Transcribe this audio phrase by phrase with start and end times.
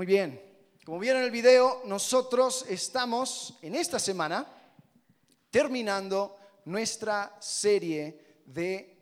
[0.00, 0.40] Muy bien,
[0.86, 4.46] como vieron el video, nosotros estamos en esta semana
[5.50, 8.96] terminando nuestra serie de,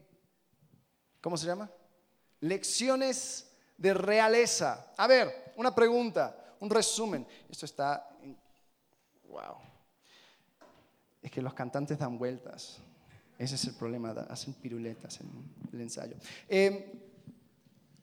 [1.20, 1.70] ¿cómo se llama?
[2.40, 4.92] Lecciones de realeza.
[4.96, 7.24] A ver, una pregunta, un resumen.
[7.48, 8.18] Esto está...
[9.28, 9.54] Wow.
[11.22, 12.78] Es que los cantantes dan vueltas.
[13.38, 15.30] Ese es el problema, hacen piruletas en
[15.72, 16.16] el ensayo.
[16.48, 16.92] Eh,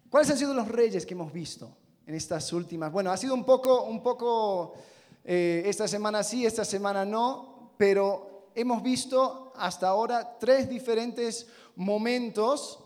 [0.10, 1.76] ¿Cuáles han sido los reyes que hemos visto
[2.06, 2.92] en estas últimas?
[2.92, 4.74] Bueno, ha sido un poco, un poco
[5.24, 12.80] eh, esta semana sí, esta semana no, pero hemos visto hasta ahora tres diferentes momentos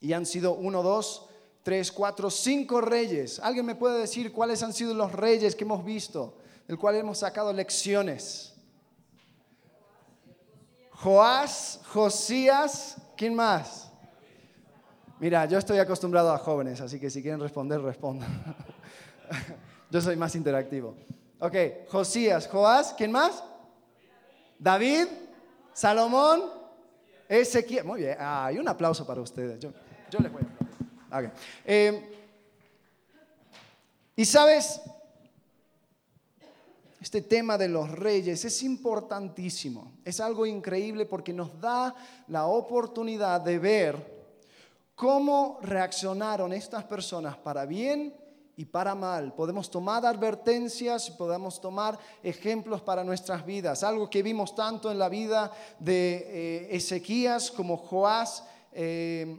[0.00, 1.26] y han sido uno, dos,
[1.62, 3.40] tres, cuatro, cinco reyes.
[3.40, 6.34] ¿Alguien me puede decir cuáles han sido los reyes que hemos visto,
[6.68, 8.54] del cual hemos sacado lecciones?
[10.92, 13.85] Joás, Josías, ¿quién más?
[15.18, 18.28] Mira, yo estoy acostumbrado a jóvenes, así que si quieren responder, respondan.
[19.90, 20.94] yo soy más interactivo.
[21.38, 21.54] Ok,
[21.88, 23.42] Josías, Joás, ¿quién más?
[24.58, 25.06] David,
[25.72, 26.42] Salomón,
[27.28, 27.84] Ezequiel.
[27.84, 29.58] Muy bien, ah, un aplauso para ustedes.
[29.58, 29.70] Yo,
[30.18, 31.30] les voy a aplaudir.
[31.64, 32.12] Eh,
[34.16, 34.82] y sabes,
[37.00, 41.94] este tema de los reyes es importantísimo, es algo increíble porque nos da
[42.28, 44.15] la oportunidad de ver
[44.96, 48.16] cómo reaccionaron estas personas para bien
[48.56, 49.34] y para mal.
[49.34, 53.84] Podemos tomar advertencias, podemos tomar ejemplos para nuestras vidas.
[53.84, 59.38] Algo que vimos tanto en la vida de eh, Ezequías como Joás eh,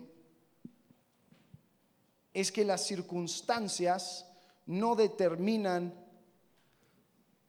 [2.32, 4.28] es que las circunstancias
[4.68, 5.92] no determinan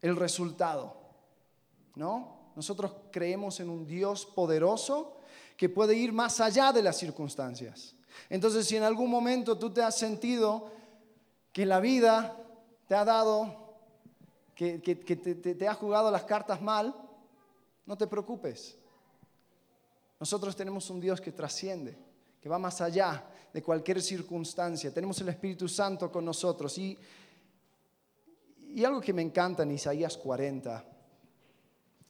[0.00, 0.96] el resultado.
[1.94, 2.52] ¿No?
[2.56, 5.18] Nosotros creemos en un Dios poderoso
[5.58, 7.97] que puede ir más allá de las circunstancias.
[8.28, 10.70] Entonces, si en algún momento tú te has sentido
[11.52, 12.36] que la vida
[12.86, 13.76] te ha dado,
[14.54, 16.94] que, te, ha jugado las cartas mal,
[17.86, 18.76] no te preocupes.
[20.20, 21.96] Nosotros tenemos un Dios que trasciende,
[22.40, 24.92] que va más allá de cualquier circunstancia.
[24.92, 26.98] Tenemos el Espíritu Santo con nosotros y
[28.74, 30.84] y algo que me encanta en Isaías 40,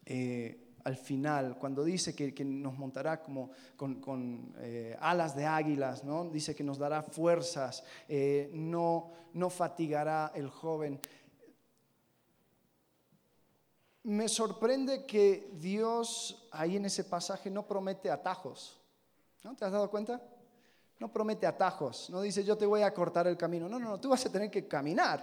[0.05, 6.25] eh, al final, cuando dice que, nos montará como con, eh, alas de águilas, ¿no?
[6.25, 10.99] dice que nos dará fuerzas, eh, no, no fatigará el joven.
[14.05, 18.81] Me sorprende que Dios ahí en ese pasaje no promete atajos.
[19.45, 19.55] ¿No?
[19.55, 20.23] ¿Te has dado cuenta?
[20.99, 22.09] No promete atajos.
[22.09, 23.69] No dice yo te voy a cortar el camino.
[23.69, 25.23] No, no, no, tú vas a tener que caminar.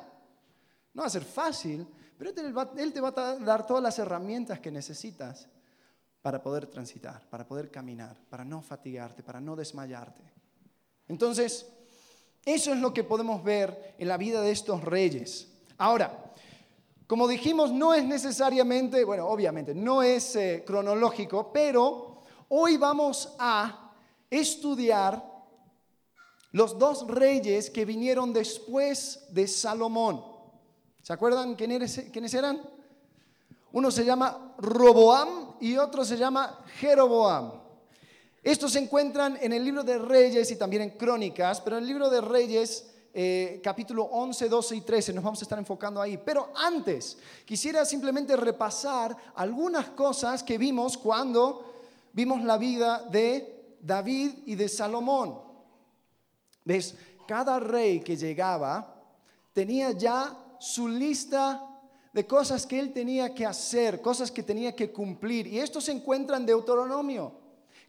[0.93, 1.87] No va a ser fácil,
[2.19, 5.49] pero Él te va a dar todas las herramientas que necesitas
[6.25, 10.23] para poder transitar, para poder caminar, para no fatigarte, para no desmayarte.
[11.07, 11.67] Entonces,
[12.43, 15.47] eso es lo que podemos ver en la vida de estos reyes.
[15.77, 16.33] Ahora,
[17.05, 23.91] como dijimos, no es necesariamente, bueno, obviamente, no es eh, cronológico, pero hoy vamos a
[24.27, 25.23] estudiar
[26.53, 30.25] los dos reyes que vinieron después de Salomón.
[31.03, 32.63] ¿Se acuerdan quiénes eran?
[33.73, 37.51] Uno se llama Roboam y otro se llama Jeroboam.
[38.43, 41.87] Estos se encuentran en el libro de Reyes y también en Crónicas, pero en el
[41.89, 46.19] libro de Reyes, eh, capítulo 11, 12 y 13, nos vamos a estar enfocando ahí.
[46.23, 51.73] Pero antes, quisiera simplemente repasar algunas cosas que vimos cuando
[52.13, 55.39] vimos la vida de David y de Salomón.
[56.63, 56.95] ¿Ves?
[57.27, 58.95] Cada rey que llegaba
[59.53, 61.64] tenía ya su lista
[62.15, 65.47] de cosas que él tenía que hacer, cosas que tenía que cumplir.
[65.47, 67.33] Y esto se encuentra en Deuteronomio,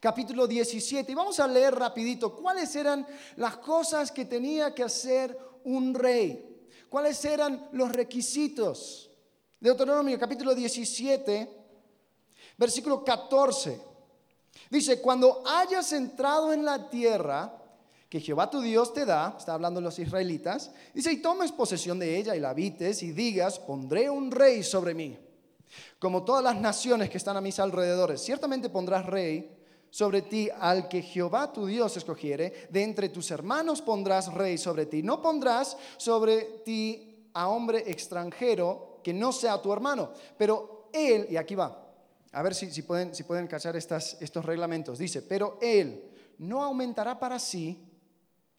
[0.00, 1.12] capítulo 17.
[1.12, 3.06] Y vamos a leer rapidito cuáles eran
[3.36, 6.66] las cosas que tenía que hacer un rey.
[6.88, 9.12] ¿Cuáles eran los requisitos?
[9.60, 11.48] Deuteronomio, capítulo 17,
[12.58, 13.80] versículo 14.
[14.68, 17.62] Dice, cuando hayas entrado en la tierra,
[18.08, 22.16] que Jehová tu Dios te da, está hablando los israelitas, dice, y tomes posesión de
[22.16, 25.18] ella y la habites y digas, pondré un rey sobre mí,
[25.98, 28.22] como todas las naciones que están a mis alrededores.
[28.22, 29.56] Ciertamente pondrás rey
[29.90, 34.86] sobre ti al que Jehová tu Dios escogiere, de entre tus hermanos pondrás rey sobre
[34.86, 35.02] ti.
[35.02, 41.36] No pondrás sobre ti a hombre extranjero que no sea tu hermano, pero él, y
[41.36, 41.86] aquí va,
[42.32, 46.04] a ver si, pueden, si pueden cachar estos reglamentos, dice, pero él
[46.38, 47.85] no aumentará para sí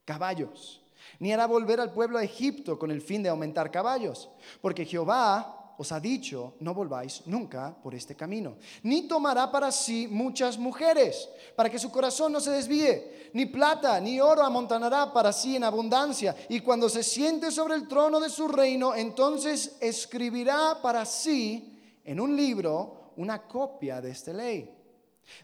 [0.07, 0.81] caballos,
[1.19, 4.29] ni hará volver al pueblo a Egipto con el fin de aumentar caballos,
[4.61, 8.55] porque Jehová os ha dicho, no volváis nunca por este camino.
[8.83, 13.29] Ni tomará para sí muchas mujeres, para que su corazón no se desvíe.
[13.33, 16.35] Ni plata, ni oro amontonará para sí en abundancia.
[16.49, 22.19] Y cuando se siente sobre el trono de su reino, entonces escribirá para sí en
[22.19, 24.76] un libro una copia de esta ley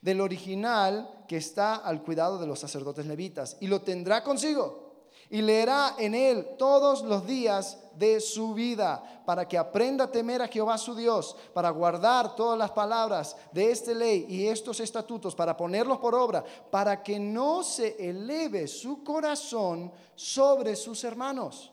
[0.02, 4.84] del original que está al cuidado de los sacerdotes levitas, y lo tendrá consigo
[5.34, 10.44] y leerá en él todos los días de su vida, para que aprenda a temer
[10.44, 15.34] a Jehová su Dios, para guardar todas las palabras de esta ley y estos estatutos,
[15.34, 21.72] para ponerlos por obra, para que no se eleve su corazón sobre sus hermanos,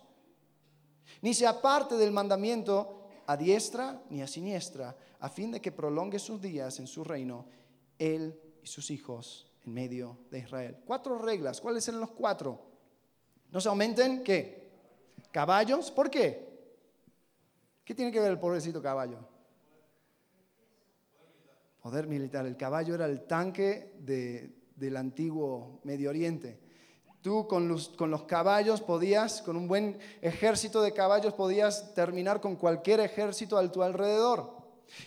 [1.20, 6.18] ni se aparte del mandamiento a diestra ni a siniestra, a fin de que prolongue
[6.18, 7.44] sus días en su reino,
[8.00, 10.78] él y sus hijos en medio de Israel.
[10.84, 12.60] Cuatro reglas, ¿cuáles eran los cuatro?
[13.52, 14.70] No se aumenten, ¿qué?
[15.30, 16.48] Caballos, ¿por qué?
[17.84, 19.18] ¿Qué tiene que ver el pobrecito caballo?
[21.82, 22.46] Poder militar.
[22.46, 26.58] El caballo era el tanque del antiguo Medio Oriente.
[27.22, 32.40] Tú con los, con los caballos podías, con un buen ejército de caballos, podías terminar
[32.40, 34.56] con cualquier ejército a tu alrededor.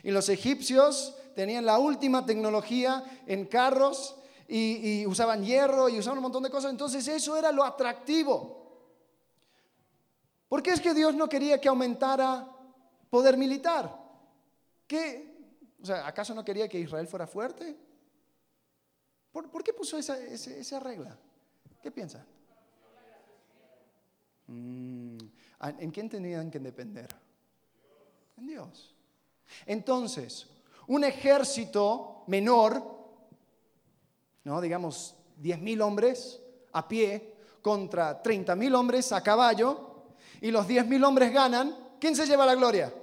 [0.04, 4.16] Y los egipcios tenían la última tecnología en carros
[4.48, 6.72] y, usaban hierro y usaban un montón de cosas.
[6.72, 8.64] Entonces eso era lo atractivo.
[10.48, 12.48] ¿Por qué es que Dios no quería que aumentara
[13.10, 14.00] poder militar?
[14.88, 15.34] ¿Qué?
[15.82, 17.76] O sea, ¿acaso no quería que Israel fuera fuerte?
[19.32, 21.18] ¿Por, qué puso esa, esa, regla?
[21.82, 22.24] ¿Qué piensan?
[24.46, 25.18] Mm,
[25.80, 27.10] ¿En quién tenían que depender?
[28.38, 28.94] En Dios.
[29.66, 30.48] Entonces,
[30.88, 32.94] un ejército menor
[34.44, 34.62] ¿no?
[34.62, 36.42] digamos, 10.000 hombres
[36.72, 40.06] a pie contra 30.000 hombres a caballo,
[40.42, 42.94] y los 10.000 hombres ganan, ¿quién se lleva la gloria?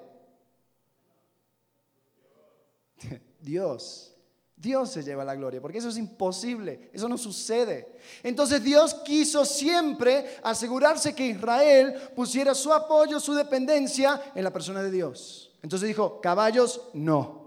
[3.41, 4.07] Dios.
[4.55, 7.97] Dios se lleva la gloria, porque eso es imposible, eso no sucede.
[8.23, 14.83] Entonces Dios quiso siempre asegurarse que Israel pusiera su apoyo, su dependencia en la persona
[14.83, 15.51] de Dios.
[15.63, 17.40] Entonces dijo, caballos, no.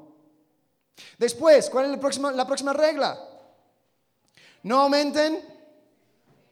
[1.17, 3.29] Después, ¿cuál es la próxima, la próxima regla?
[4.63, 5.39] no aumenten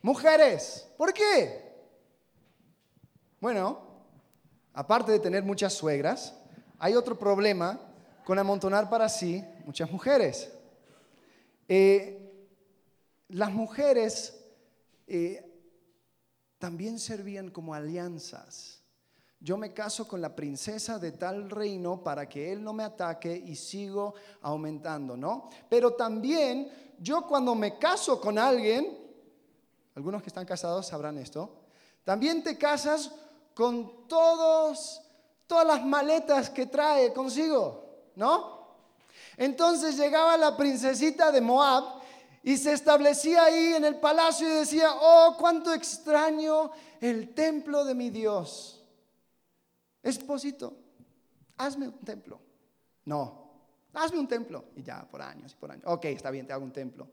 [0.02, 0.88] mujeres.
[0.98, 1.72] ¿Por qué?
[3.40, 3.80] Bueno,
[4.74, 6.36] aparte de tener muchas suegras,
[6.78, 7.80] hay otro problema
[8.26, 10.52] con amontonar para sí muchas mujeres.
[11.68, 12.18] Eh,
[13.30, 14.38] las mujeres
[15.08, 15.50] eh,
[16.60, 18.81] también servían como alianzas.
[19.44, 23.36] Yo me caso con la princesa de tal reino para que él no me ataque
[23.36, 25.50] y sigo aumentando, ¿no?
[25.68, 29.00] Pero también yo cuando me caso con alguien,
[29.96, 31.50] algunos que están casados sabrán esto,
[32.04, 33.12] también te casas
[33.56, 35.02] con todos,
[35.48, 38.62] todas las maletas que trae consigo, ¿no?
[39.38, 41.84] Entonces llegaba la princesita de Moab
[42.44, 47.96] y se establecía ahí en el palacio y decía, oh, cuánto extraño el templo de
[47.96, 48.81] mi Dios.
[50.04, 50.78] Esposito,
[51.58, 52.40] hazme un templo.
[53.06, 53.42] No,
[53.94, 54.66] Hazme un templo.
[54.76, 55.84] Y ya, por años y por años.
[55.88, 57.08] Ok, está bien, te hago un templo.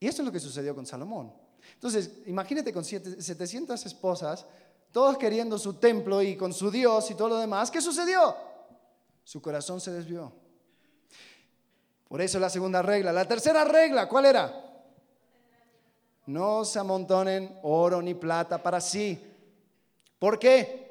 [0.00, 1.32] Y eso es lo que sucedió con Salomón.
[1.74, 4.46] Entonces, imagínate con 700 esposas,
[4.92, 7.70] todos queriendo su templo y con su Dios y todo lo demás.
[7.70, 8.34] ¿Qué sucedió?
[9.24, 10.32] Su corazón se desvió.
[12.08, 13.12] Por eso la segunda regla.
[13.12, 14.60] La tercera regla, ¿cuál era?
[16.26, 19.18] No se amontonen oro ni plata para sí.
[20.18, 20.83] ¿Por qué?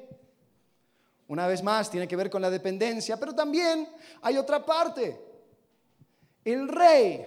[1.26, 3.88] Una vez más, tiene que ver con la dependencia, pero también
[4.22, 5.18] hay otra parte.
[6.44, 7.26] El rey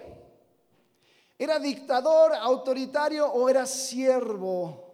[1.36, 4.88] era dictador, autoritario o era siervo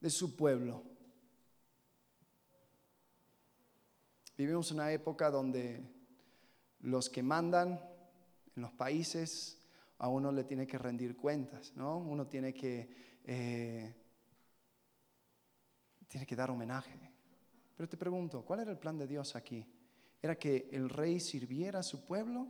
[0.00, 0.82] de su pueblo.
[4.36, 5.82] Vivimos una época donde
[6.80, 7.78] los que mandan
[8.56, 9.58] en los países
[9.98, 11.98] a uno le tiene que rendir cuentas, ¿no?
[11.98, 13.94] Uno tiene que, eh,
[16.08, 17.09] tiene que dar homenaje.
[17.80, 19.66] Pero te pregunto, ¿cuál era el plan de Dios aquí?
[20.20, 22.46] ¿Era que el rey sirviera a su pueblo?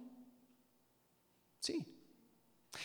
[1.61, 1.87] Sí.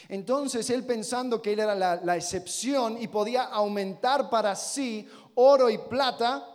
[0.09, 5.79] Entonces él pensando que él era la, excepción y podía aumentar para sí oro y
[5.79, 6.47] plata,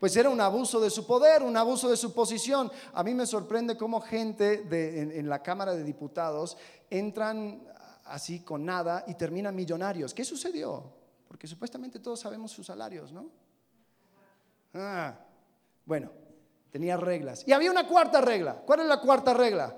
[0.00, 2.72] pues era un abuso de su poder, un abuso de su posición.
[2.94, 6.56] A mí me sorprende cómo gente en, la Cámara de Diputados
[6.88, 7.68] entran
[8.06, 10.14] así con nada y terminan millonarios.
[10.14, 10.90] ¿Qué sucedió?
[11.28, 13.28] Porque supuestamente todos sabemos sus salarios, ¿no?
[14.72, 15.14] Ah,
[15.84, 16.10] bueno,
[16.70, 17.46] tenía reglas.
[17.46, 18.62] Y había una cuarta regla.
[18.66, 19.76] ¿Cuál es la cuarta regla?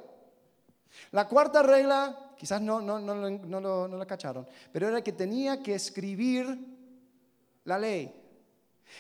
[1.11, 5.63] La cuarta regla, quizás no, no, no, no, no la cacharon, pero era que tenía
[5.63, 6.59] que escribir
[7.65, 8.15] la ley.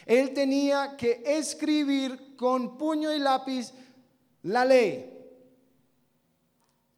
[0.04, 3.72] Él tenía que escribir con puño y lápiz
[4.42, 5.12] la ley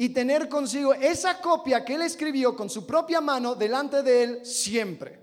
[0.01, 4.47] y tener consigo esa copia que él escribió con su propia mano delante de él
[4.47, 5.21] siempre,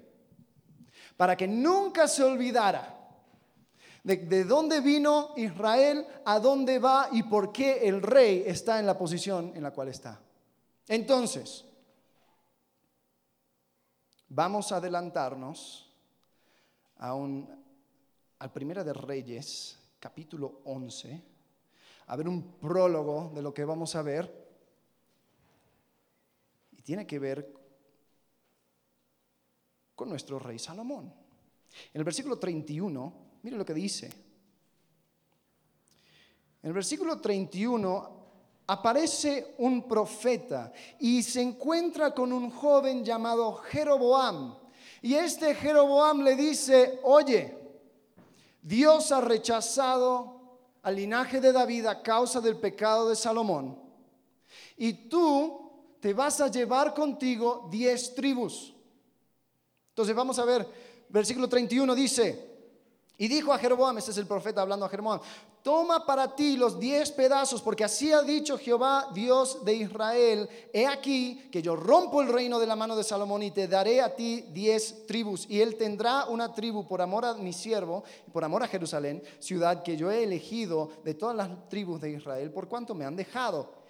[1.15, 2.94] para que nunca se olvidara
[4.05, 8.85] de, de, dónde vino Israel, a dónde va y por qué el rey está en
[8.85, 10.21] la posición en la cual está.
[10.87, 11.65] Entonces,
[14.29, 15.91] vamos a adelantarnos
[16.97, 17.49] a un,
[18.39, 21.21] al Primera de Reyes, capítulo 11,
[22.07, 24.45] a ver un prólogo de lo que vamos a ver
[26.85, 27.51] tiene que ver
[29.95, 31.11] con nuestro rey Salomón.
[31.91, 34.07] En el versículo 31, mire lo que dice.
[36.63, 38.09] En el versículo 31
[38.65, 44.57] aparece un profeta y se encuentra con un joven llamado Jeroboam.
[45.03, 47.55] Y este Jeroboam le dice, oye,
[48.63, 53.77] Dios ha rechazado al linaje de David a causa del pecado de Salomón.
[54.75, 58.73] Y tú te vas a llevar contigo diez tribus.
[59.89, 60.67] Entonces vamos a ver,
[61.09, 62.54] versículo 31 dice,
[63.17, 65.19] y dijo a Jeroboam, este es el profeta hablando a Jeroboam,
[65.61, 70.85] toma para ti los diez pedazos, porque así ha dicho Jehová, Dios de Israel, he
[70.85, 74.15] aquí que yo rompo el reino de la mano de Salomón y te daré a
[74.15, 78.63] ti diez tribus, y él tendrá una tribu por amor a mi siervo, por amor
[78.63, 82.93] a Jerusalén, ciudad que yo he elegido de todas las tribus de Israel, por cuanto
[82.93, 83.84] me han dejado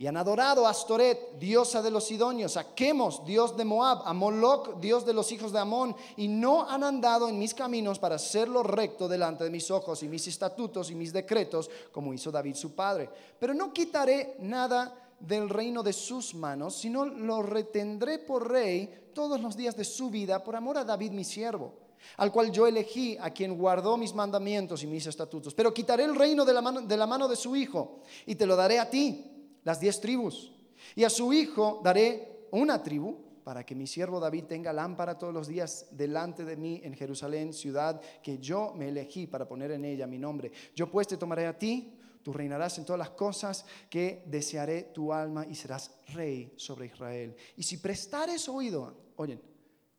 [0.00, 4.14] y han adorado a Astoret, diosa de los Sidonios, a Chemos, dios de Moab, a
[4.14, 8.14] Moloch, dios de los hijos de Amón, y no han andado en mis caminos para
[8.14, 12.54] hacerlo recto delante de mis ojos y mis estatutos y mis decretos, como hizo David
[12.54, 13.10] su padre.
[13.38, 19.38] Pero no quitaré nada del reino de sus manos, sino lo retendré por rey todos
[19.42, 21.74] los días de su vida por amor a David mi siervo
[22.16, 25.52] al cual yo elegí, a quien guardó mis mandamientos y mis estatutos.
[25.52, 28.46] Pero quitaré el reino de la mano de, la mano de su hijo y te
[28.46, 29.30] lo daré a ti
[29.70, 30.52] las diez tribus.
[30.96, 35.32] Y a su hijo daré una tribu para que mi siervo David tenga lámpara todos
[35.32, 39.84] los días delante de mí en Jerusalén, ciudad que yo me elegí para poner en
[39.84, 40.50] ella mi nombre.
[40.74, 45.12] Yo pues te tomaré a ti, tú reinarás en todas las cosas que desearé tu
[45.12, 47.36] alma y serás rey sobre Israel.
[47.56, 49.40] Y si prestares oído, oyen,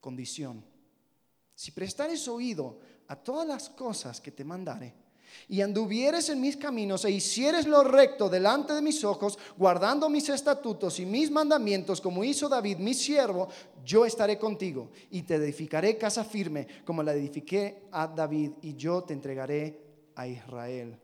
[0.02, 0.66] condición,
[1.56, 4.94] si prestares oído a todas las cosas que te mandare,
[5.48, 10.30] y anduvieres en mis caminos e hicieres lo recto delante de mis ojos, guardando mis
[10.30, 13.48] estatutos y mis mandamientos, como hizo David, mi siervo,
[13.84, 19.04] yo estaré contigo y te edificaré casa firme, como la edifiqué a David, y yo
[19.04, 19.82] te entregaré
[20.16, 20.98] a Israel.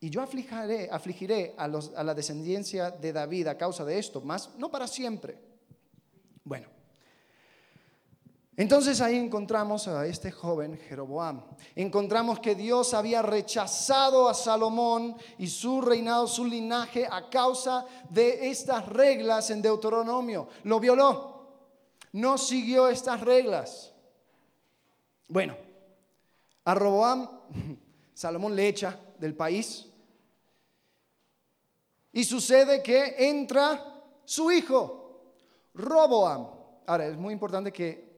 [0.00, 4.70] Y yo afligiré, a, a la descendencia de David a causa de esto, más no
[4.70, 5.36] para siempre.
[6.42, 6.79] Bueno.
[8.56, 11.42] Entonces ahí encontramos a este joven Jeroboam.
[11.74, 18.50] Encontramos que Dios había rechazado a Salomón y su reinado, su linaje, a causa de
[18.50, 20.48] estas reglas en Deuteronomio.
[20.64, 21.30] Lo violó.
[22.12, 23.94] No siguió estas reglas.
[25.28, 25.56] Bueno,
[26.64, 27.28] a Roboam,
[28.14, 29.86] Salomón le echa del país.
[32.12, 35.22] Y sucede que entra su hijo,
[35.74, 36.48] Roboam.
[36.86, 38.09] Ahora, es muy importante que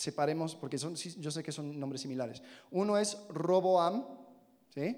[0.00, 2.42] separemos, porque son, yo sé que son nombres similares.
[2.70, 4.06] Uno es Roboam,
[4.74, 4.96] ¿sí?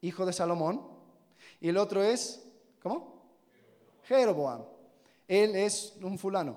[0.00, 0.82] hijo de Salomón,
[1.60, 2.44] y el otro es,
[2.82, 3.22] ¿cómo?
[4.02, 4.64] Jeroboam.
[5.28, 6.56] Él es un fulano.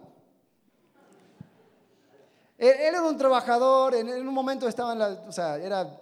[2.57, 6.01] Él, era un trabajador, en, un momento estaba en la, o sea, era,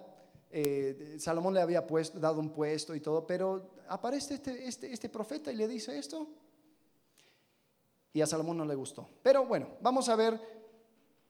[0.50, 5.10] eh, Salomón le había puesto, dado un puesto y todo, pero aparece este, este, este
[5.10, 6.26] profeta y le dice esto,
[8.14, 9.06] y a Salomón no le gustó.
[9.22, 10.56] Pero bueno, vamos a ver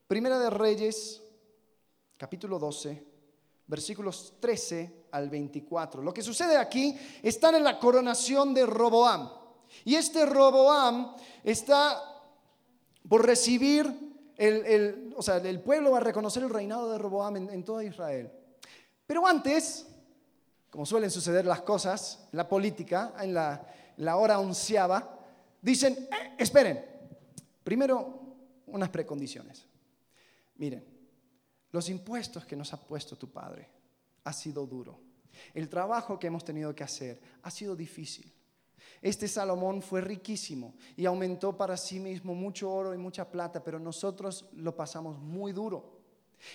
[0.06, 1.20] Primera de Reyes,
[2.16, 3.04] capítulo 12,
[3.66, 6.00] versículos 13 al 24.
[6.00, 9.28] Lo que sucede aquí está en la coronación de Roboam.
[9.84, 12.00] Y este Roboam está
[13.08, 13.92] por recibir,
[14.36, 18.30] el, o sea, el pueblo va a reconocer el reinado de Roboam en, toda Israel.
[19.08, 19.88] Pero antes,
[20.70, 25.18] como suelen suceder las cosas, en la política, en la, la hora onceava,
[25.60, 26.84] dicen, eh, esperen,
[27.64, 28.20] primero
[28.66, 29.66] unas precondiciones.
[30.58, 30.84] Miren,
[31.72, 33.68] los impuestos que nos ha puesto tu Padre
[34.24, 35.00] ha sido duro.
[35.52, 38.32] El trabajo que hemos tenido que hacer ha sido difícil.
[39.02, 43.78] Este Salomón fue riquísimo y aumentó para sí mismo mucho oro y mucha plata, pero
[43.78, 46.00] nosotros lo pasamos muy duro.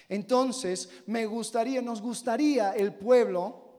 [0.09, 3.71] Entonces, me gustaría, nos gustaría el pueblo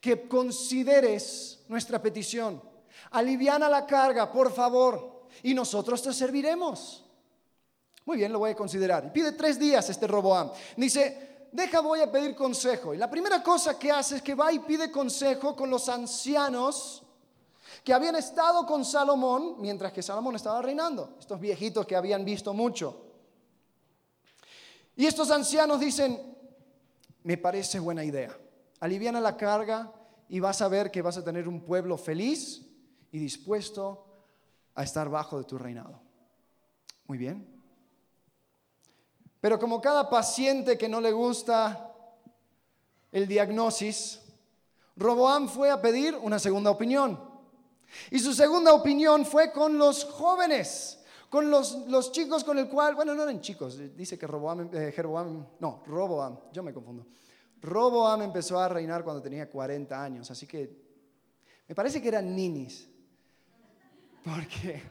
[0.00, 2.62] que consideres nuestra petición.
[3.10, 7.03] Aliviana la carga, por favor, y nosotros te serviremos.
[8.04, 9.04] Muy bien, lo voy a considerar.
[9.06, 10.50] Y pide tres días este Roboam.
[10.76, 12.92] Dice, deja, voy a pedir consejo.
[12.92, 17.02] Y la primera cosa que hace es que va y pide consejo con los ancianos
[17.82, 22.54] que habían estado con Salomón mientras que Salomón estaba reinando, estos viejitos que habían visto
[22.54, 23.04] mucho.
[24.96, 26.36] Y estos ancianos dicen,
[27.22, 28.36] me parece buena idea,
[28.80, 29.92] aliviana la carga
[30.28, 32.62] y vas a ver que vas a tener un pueblo feliz
[33.10, 34.06] y dispuesto
[34.74, 36.00] a estar bajo de tu reinado.
[37.06, 37.63] Muy bien.
[39.44, 41.92] Pero como cada paciente que no le gusta
[43.12, 44.22] el diagnosis,
[44.96, 47.20] Roboam fue a pedir una segunda opinión.
[48.10, 50.98] Y su segunda opinión fue con los jóvenes,
[51.28, 55.46] con los, chicos con el cual, bueno, no eran chicos, dice que Roboam, eh, Jeroboam,
[55.60, 57.06] no, Roboam, yo me confundo.
[57.60, 60.74] Roboam empezó a reinar cuando tenía 40 años, así que
[61.68, 62.88] me parece que eran ninis.
[64.24, 64.82] Porque,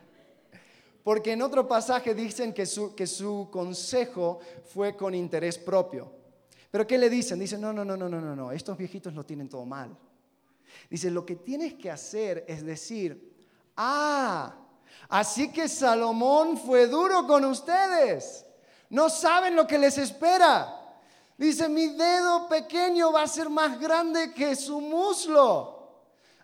[1.03, 4.39] porque en otro pasaje dicen que su, que su consejo
[4.74, 6.12] fue con interés propio.
[6.72, 7.39] Pero ¿qué le dicen?
[7.39, 9.95] Dicen, no, no, no, no, no, no, estos viejitos lo tienen todo mal.
[10.89, 13.36] Dice, lo que tienes que hacer es decir,
[13.75, 14.55] ah,
[15.10, 18.45] así que Salomón fue duro con ustedes.
[18.89, 20.79] No saben lo que les espera.
[21.38, 25.74] Dice, mi dedo pequeño va a ser más grande que su muslo.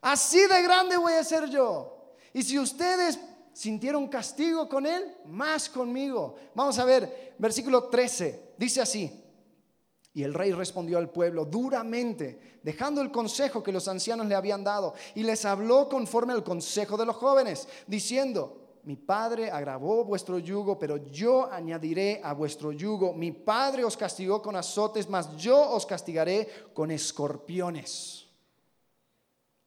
[0.02, 2.14] Así de grande voy a ser yo.
[2.34, 3.20] Y si ustedes
[3.60, 6.36] sintieron castigo con él, más conmigo.
[6.56, 8.54] Vamos a ver, versículo 13.
[8.58, 9.22] Dice así.
[10.14, 14.64] Y el rey respondió al pueblo duramente, dejando el consejo que los ancianos le habían
[14.64, 20.40] dado, y les habló conforme al consejo de los jóvenes, diciendo, mi padre agravó vuestro
[20.40, 23.14] yugo, pero yo añadiré a vuestro yugo.
[23.14, 28.29] Mi padre os castigó con azotes, mas yo os castigaré con escorpiones.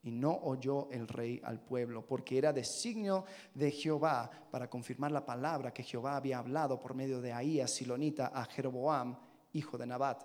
[0.03, 5.25] Y no oyó el rey al pueblo, porque era designio de Jehová para confirmar la
[5.25, 9.17] palabra que Jehová había hablado por medio de Ahías, Silonita, a Jeroboam,
[9.53, 10.23] hijo de Nabat.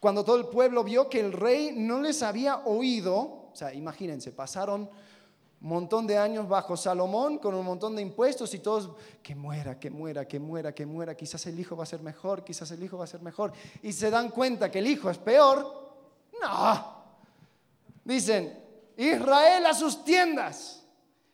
[0.00, 4.32] Cuando todo el pueblo vio que el rey no les había oído, o sea, imagínense,
[4.32, 4.88] pasaron
[5.62, 8.90] un montón de años bajo Salomón con un montón de impuestos y todos,
[9.22, 12.42] que muera, que muera, que muera, que muera, quizás el hijo va a ser mejor,
[12.42, 13.52] quizás el hijo va a ser mejor.
[13.82, 15.92] Y se dan cuenta que el hijo es peor.
[16.42, 17.02] No.
[18.04, 18.61] Dicen,
[18.96, 20.84] Israel a sus tiendas.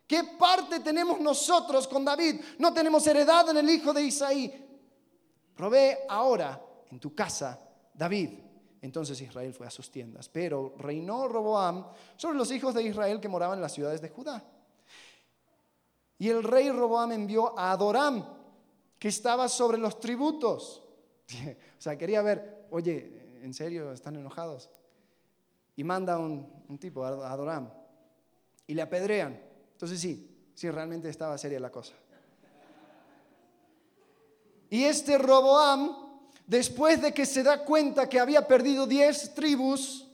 [0.06, 2.40] ¿Qué parte tenemos nosotros con David?
[2.58, 4.68] No tenemos heredad en el hijo de Isaí.
[5.54, 7.60] Provee ahora en tu casa
[7.92, 8.30] David.
[8.80, 13.28] Entonces Israel fue a sus tiendas, pero reinó Roboam sobre los hijos de Israel que
[13.28, 14.42] moraban en las ciudades de Judá.
[16.18, 18.24] Y el rey Roboam envió a Adoram,
[18.98, 20.84] que estaba sobre los tributos.
[21.78, 24.68] O sea, quería ver, oye, ¿en serio están enojados?
[25.78, 27.70] Y manda un, tipo, a Adoram,
[28.66, 29.40] y le apedrean.
[29.72, 31.94] Entonces sí, sí, realmente estaba seria la cosa.
[34.68, 36.08] Y este Roboam
[36.48, 40.06] después de que se da cuenta que había perdido diez tribus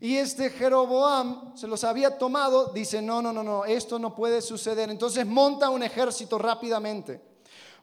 [0.00, 4.42] y este Jeroboam se los había tomado, dice, no, no, no, no, esto no puede
[4.42, 4.90] suceder.
[4.90, 7.22] Entonces monta un ejército rápidamente,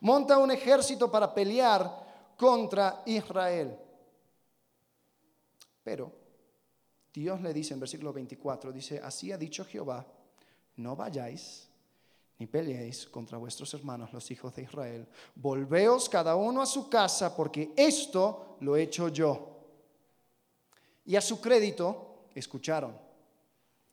[0.01, 1.89] monta un ejército para pelear
[2.35, 3.79] contra Israel.
[5.81, 6.11] Pero
[7.13, 10.05] Dios le dice en versículo 24, dice, así ha dicho Jehová,
[10.77, 11.69] no vayáis
[12.39, 15.05] ni peleéis contra vuestros hermanos, los hijos de Israel.
[15.35, 19.57] Volveos cada uno a su casa, porque esto lo he hecho yo.
[21.05, 22.97] Y a su crédito escucharon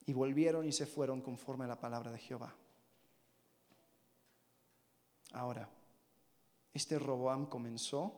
[0.06, 2.54] y volvieron y se fueron conforme a la palabra de Jehová.
[5.32, 5.68] Ahora,
[6.72, 8.14] este Roboam comenzó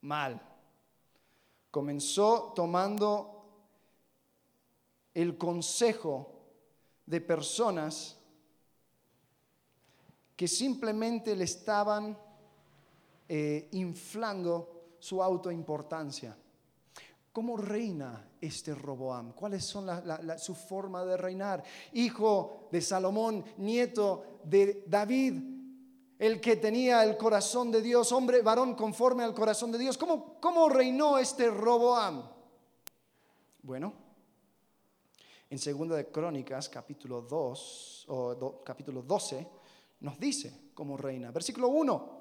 [0.00, 0.40] mal.
[1.70, 3.39] Comenzó tomando
[5.14, 6.40] el consejo
[7.06, 8.16] de personas
[10.36, 12.16] que simplemente le estaban
[13.28, 16.36] eh, inflando su autoimportancia.
[17.32, 19.32] ¿Cómo reina este Roboam?
[19.32, 19.88] ¿Cuáles son
[20.38, 21.62] su forma de reinar?
[21.92, 25.34] Hijo de Salomón, nieto de David,
[26.18, 29.96] el que tenía el corazón de Dios, hombre, varón conforme al corazón de Dios.
[29.96, 32.22] ¿Cómo, cómo reinó este Roboam?
[33.62, 33.92] Bueno,
[35.50, 39.48] en Segunda de Crónicas, capítulo 2, o capítulo 12,
[40.00, 41.32] nos dice como reina.
[41.32, 42.20] Versículo 1.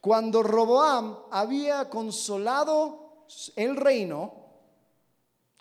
[0.00, 4.46] Cuando Roboam había consolado el reino,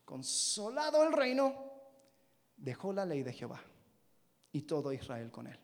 [0.05, 1.53] consolado el reino,
[2.55, 3.61] dejó la ley de Jehová
[4.53, 5.59] y todo Israel con él.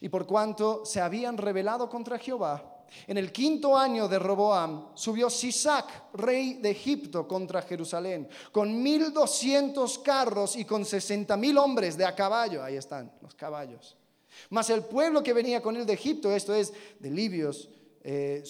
[0.00, 2.73] Y por cuanto se habían rebelado contra Jehová,
[3.06, 9.12] en el quinto año de Roboam subió Sisac, rey de Egipto, contra Jerusalén, con mil
[9.12, 12.62] doscientos carros y con sesenta mil hombres de a caballo.
[12.62, 13.96] Ahí están los caballos.
[14.50, 17.68] Mas el pueblo que venía con él de Egipto, esto es, de libios,
[18.02, 18.42] eh,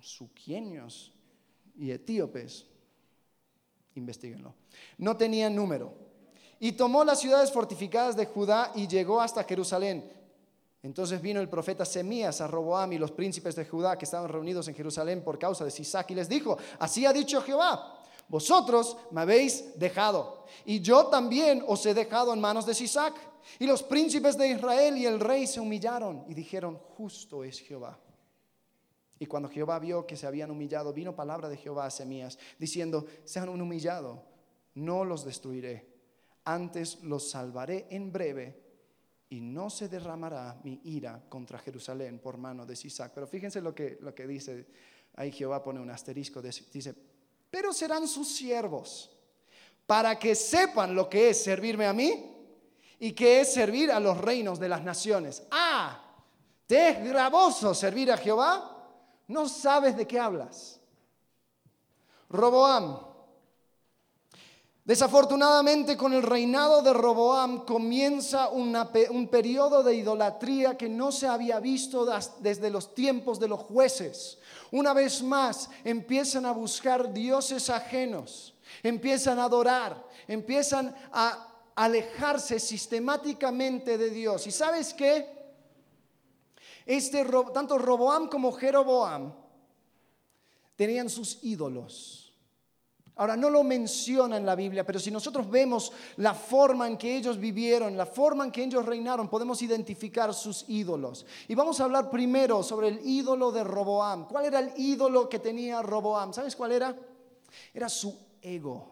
[0.00, 1.12] suquieños,
[1.76, 2.66] y etíopes,
[4.98, 5.94] no tenían número.
[6.58, 10.10] Y tomó las ciudades fortificadas de Judá y llegó hasta Jerusalén.
[10.82, 14.66] Entonces vino el profeta Semías a Roboam y los príncipes de Judá que estaban reunidos
[14.68, 19.20] en Jerusalén por causa de Sisac y les dijo, así ha dicho Jehová, vosotros me
[19.20, 23.14] habéis dejado y yo también os he dejado en manos de Sisac.
[23.58, 27.98] Y los príncipes de Israel y el rey se humillaron y dijeron, justo es Jehová.
[29.18, 33.06] Y cuando Jehová vio que se habían humillado, vino palabra de Jehová a Semías, diciendo,
[33.24, 34.22] se han humillado,
[34.74, 35.90] no los destruiré,
[36.44, 38.69] antes los salvaré en breve
[39.30, 43.12] y no se derramará mi ira contra Jerusalén por mano de Sisac.
[43.14, 44.66] Pero fíjense lo que, lo que dice,
[45.14, 46.94] ahí Jehová pone un asterisco, dice,
[47.48, 49.16] pero serán sus siervos,
[49.86, 52.36] para que sepan lo que es servirme a mí
[52.98, 55.44] y que es servir a los reinos de las naciones.
[55.50, 56.24] Ah,
[56.66, 58.76] ¿te es gravoso servir a Jehová?
[59.28, 60.80] No sabes de qué hablas.
[62.28, 62.98] Roboam,
[64.90, 71.60] Desafortunadamente con el reinado de Roboam comienza un periodo de idolatría que no se había
[71.60, 72.04] visto
[72.40, 74.38] desde los tiempos de los jueces.
[74.72, 83.96] Una vez más empiezan a buscar dioses ajenos, empiezan a adorar, empiezan a alejarse sistemáticamente
[83.96, 84.44] de Dios.
[84.48, 85.24] ¿Y sabes qué?
[86.84, 87.24] Este,
[87.54, 89.32] tanto Roboam como Jeroboam
[90.74, 92.19] tenían sus ídolos
[93.20, 97.18] Ahora, no lo menciona en la Biblia, pero si nosotros vemos la forma en que
[97.18, 101.26] ellos vivieron, la forma en que ellos reinaron, podemos identificar sus ídolos.
[101.46, 104.26] Y vamos a hablar primero sobre el ídolo de Roboam.
[104.26, 106.32] ¿Cuál era el ídolo que tenía Roboam?
[106.32, 106.96] ¿Sabes cuál era?
[107.74, 108.88] Era su ego.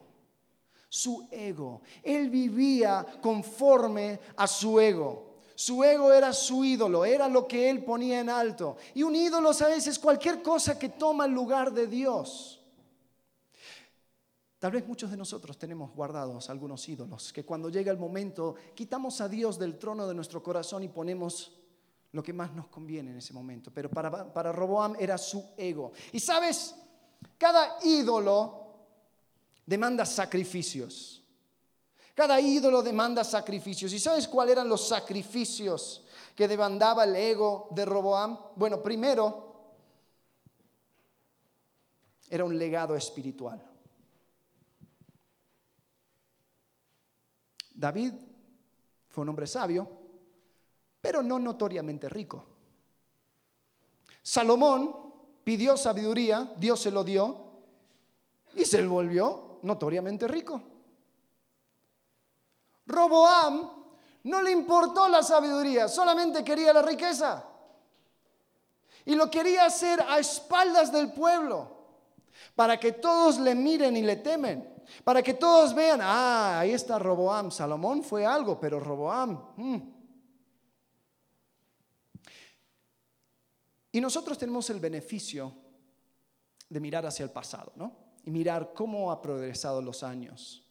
[0.90, 1.80] Su ego.
[2.02, 5.36] Él vivía conforme a su ego.
[5.54, 8.76] Su ego era su ídolo, era lo que él ponía en alto.
[8.92, 9.86] Y un ídolo, ¿sabes?
[9.86, 12.57] Es cualquier cosa que toma el lugar de Dios.
[14.58, 19.20] Tal vez muchos de nosotros tenemos guardados algunos ídolos que cuando llega el momento quitamos
[19.20, 21.52] a Dios del trono de nuestro corazón y ponemos
[22.12, 23.70] lo que más nos conviene en ese momento.
[23.72, 25.92] Pero para, para Roboam era su ego.
[26.12, 26.74] Y sabes,
[27.36, 28.66] cada ídolo
[29.64, 31.22] demanda sacrificios.
[32.14, 33.92] Cada ídolo demanda sacrificios.
[33.92, 38.36] ¿Y sabes cuáles eran los sacrificios que demandaba el ego de Roboam?
[38.56, 39.76] Bueno, primero,
[42.28, 43.62] era un legado espiritual.
[47.78, 48.12] David
[49.08, 49.88] fue un hombre sabio,
[51.00, 52.44] pero no notoriamente rico.
[54.20, 54.94] Salomón
[55.44, 57.36] pidió sabiduría, Dios se lo dio
[58.56, 60.60] y se volvió notoriamente rico.
[62.86, 63.70] Roboam
[64.24, 67.44] no le importó la sabiduría, solamente quería la riqueza.
[69.04, 71.76] Y lo quería hacer a espaldas del pueblo,
[72.56, 74.77] para que todos le miren y le temen.
[75.04, 77.50] Para que todos vean, ah, ahí está Roboam.
[77.50, 79.54] Salomón fue algo, pero Roboam.
[79.56, 79.98] Hmm.
[83.92, 85.52] Y nosotros tenemos el beneficio
[86.68, 87.92] de mirar hacia el pasado, ¿no?
[88.24, 90.64] Y mirar cómo ha progresado los años.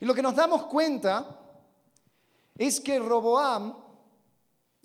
[0.00, 1.40] Y lo que nos damos cuenta
[2.56, 3.74] es que Roboam,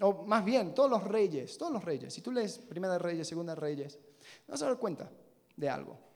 [0.01, 3.55] o más bien todos los reyes, todos los reyes, si tú lees Primera Reyes, Segunda
[3.55, 3.99] Reyes,
[4.47, 5.09] vas a dar cuenta
[5.55, 6.12] de algo.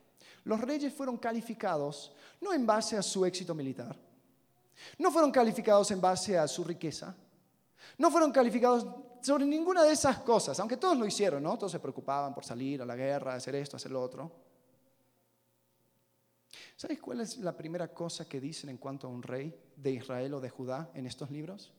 [0.48, 4.00] Los reyes fueron calificados no en base a su éxito militar,
[4.98, 7.14] no fueron calificados en base a su riqueza,
[7.98, 8.88] no fueron calificados
[9.22, 11.58] sobre ninguna de esas cosas, aunque todos lo hicieron, ¿no?
[11.58, 14.32] Todos se preocupaban por salir a la guerra, hacer esto, hacer lo otro.
[16.78, 20.36] ¿Sabes cuál es la primera cosa que dicen en cuanto a un rey de Israel
[20.36, 21.74] o de Judá en estos libros?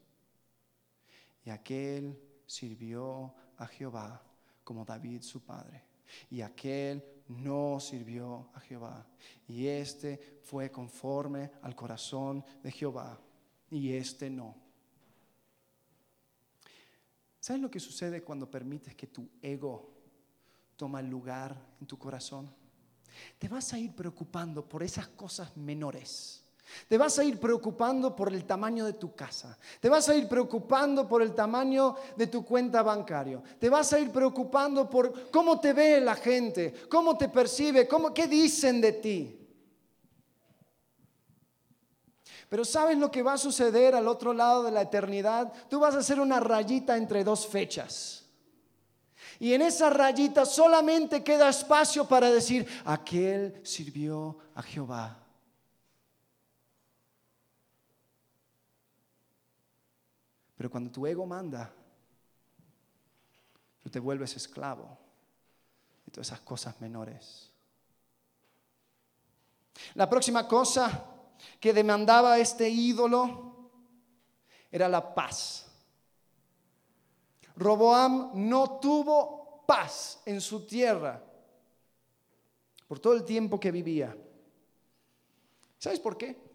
[1.42, 4.22] Y aquel sirvió a Jehová
[4.62, 5.87] como David su padre.
[6.30, 9.06] Y aquel no sirvió a Jehová.
[9.46, 13.20] Y este fue conforme al corazón de Jehová.
[13.70, 14.54] Y este no.
[17.40, 19.94] ¿Sabes lo que sucede cuando permites que tu ego
[20.76, 22.52] toma lugar en tu corazón?
[23.38, 26.47] Te vas a ir preocupando por esas cosas menores
[26.88, 29.58] te vas a ir preocupando por el tamaño de tu casa.
[29.80, 33.42] Te vas a ir preocupando por el tamaño de tu cuenta bancaria.
[33.58, 38.14] Te vas a ir preocupando por cómo te ve la gente, cómo te percibe, cómo,
[38.14, 39.34] qué dicen de ti.
[42.48, 45.52] Pero ¿sabes lo que va a suceder al otro lado de la eternidad?
[45.68, 48.24] Tú vas a hacer una rayita entre dos fechas.
[49.38, 55.27] Y en esa rayita solamente queda espacio para decir, aquel sirvió a Jehová.
[60.58, 61.72] Pero cuando tu ego manda,
[63.80, 64.98] tú te vuelves esclavo
[66.04, 67.52] de todas esas cosas menores.
[69.94, 71.04] La próxima cosa
[71.60, 73.70] que demandaba este ídolo
[74.68, 75.70] era la paz.
[77.54, 81.22] Roboam no tuvo paz en su tierra
[82.88, 84.16] por todo el tiempo que vivía.
[85.78, 86.47] ¿Sabes por qué?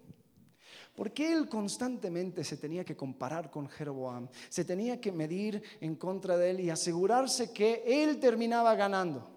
[0.95, 6.37] Porque él constantemente se tenía que comparar con Jeroboam, se tenía que medir en contra
[6.37, 9.29] de él y asegurarse que él terminaba ganando.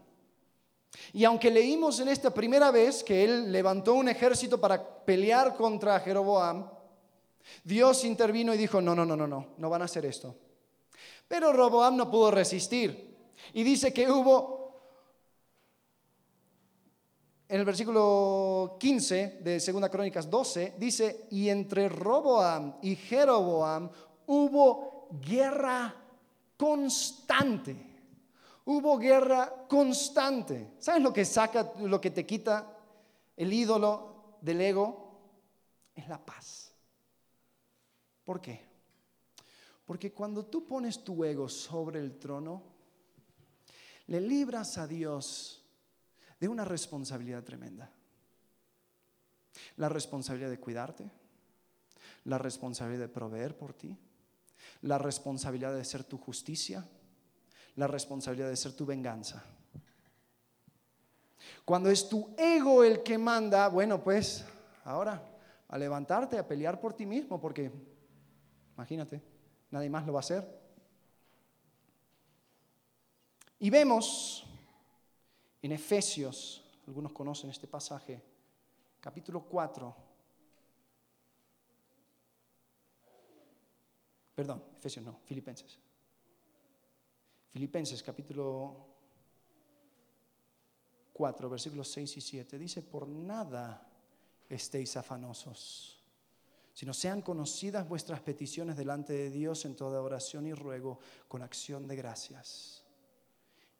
[1.12, 6.00] Y aunque leímos en esta primera vez que él levantó un ejército para pelear contra
[6.00, 6.68] Jeroboam,
[7.64, 10.34] Dios intervino y dijo, no, no, no, no, no, no van a hacer esto.
[11.28, 13.16] Pero Roboam no pudo resistir.
[13.52, 14.55] Y dice que hubo,
[17.48, 23.88] en el versículo 15 de 2 Crónicas 12, dice, y entre Roboam y Jeroboam
[24.26, 25.94] hubo guerra
[26.56, 27.76] constante.
[28.64, 30.72] Hubo guerra constante.
[30.80, 32.76] ¿Sabes lo que saca, lo que te quita
[33.36, 35.20] el ídolo del ego?
[35.94, 36.72] Es la paz.
[38.24, 38.60] ¿Por qué?
[39.84, 42.60] Porque cuando tú pones tu ego sobre el trono,
[44.08, 45.65] le libras a Dios
[46.40, 47.90] de una responsabilidad tremenda.
[49.76, 51.10] La responsabilidad de cuidarte,
[52.24, 53.96] la responsabilidad de proveer por ti,
[54.82, 56.86] la responsabilidad de ser tu justicia,
[57.76, 59.44] la responsabilidad de ser tu venganza.
[61.64, 64.44] Cuando es tu ego el que manda, bueno, pues
[64.84, 65.22] ahora
[65.68, 67.72] a levantarte, a pelear por ti mismo, porque
[68.74, 69.22] imagínate,
[69.70, 70.66] nadie más lo va a hacer.
[73.58, 74.45] Y vemos
[75.66, 78.22] en Efesios, algunos conocen este pasaje,
[79.00, 79.96] capítulo 4,
[84.32, 85.76] perdón, Efesios no, Filipenses.
[87.50, 88.86] Filipenses capítulo
[91.14, 93.90] 4, versículos 6 y 7, dice, por nada
[94.48, 96.00] estéis afanosos,
[96.72, 101.88] sino sean conocidas vuestras peticiones delante de Dios en toda oración y ruego con acción
[101.88, 102.84] de gracias.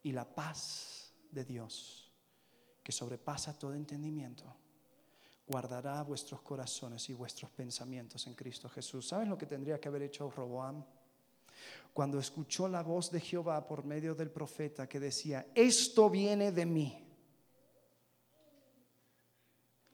[0.03, 2.12] Y la paz de Dios,
[2.83, 4.45] que sobrepasa todo entendimiento,
[5.47, 9.09] guardará vuestros corazones y vuestros pensamientos en Cristo Jesús.
[9.09, 10.85] ¿Saben lo que tendría que haber hecho Roboam?
[11.93, 16.67] cuando escuchó la voz de Jehová por medio del profeta que decía, esto viene de
[16.67, 17.03] mí,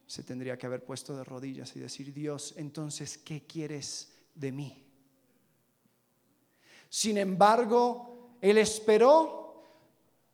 [0.05, 4.85] se tendría que haber puesto de rodillas y decir, Dios, entonces, ¿qué quieres de mí?
[6.89, 9.42] Sin embargo, él esperó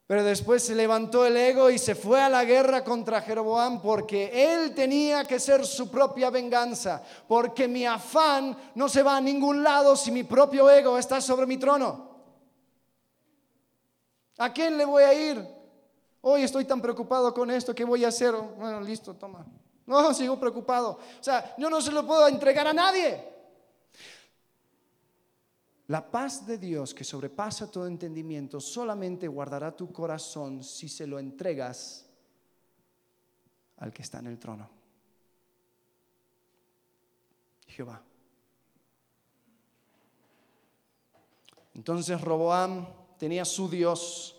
[0.08, 4.30] pero después se levantó el ego y se fue a la guerra contra Jeroboam porque
[4.32, 7.02] él tenía que ser su propia venganza.
[7.28, 11.44] Porque mi afán no se va a ningún lado si mi propio ego está sobre
[11.44, 12.08] mi trono.
[14.38, 15.46] ¿A quién le voy a ir?
[16.22, 18.32] Hoy estoy tan preocupado con esto, ¿qué voy a hacer?
[18.32, 19.44] Bueno, listo, toma.
[19.84, 20.92] No, sigo preocupado.
[21.20, 23.37] O sea, yo no se lo puedo entregar a nadie.
[25.88, 31.18] La paz de Dios que sobrepasa todo entendimiento solamente guardará tu corazón si se lo
[31.18, 32.06] entregas
[33.78, 34.68] al que está en el trono.
[37.68, 38.02] Jehová.
[41.72, 44.36] Entonces Roboam tenía su Dios.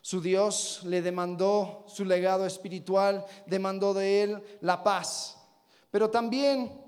[0.00, 5.36] Su Dios le demandó su legado espiritual, demandó de él la paz.
[5.90, 6.80] Pero también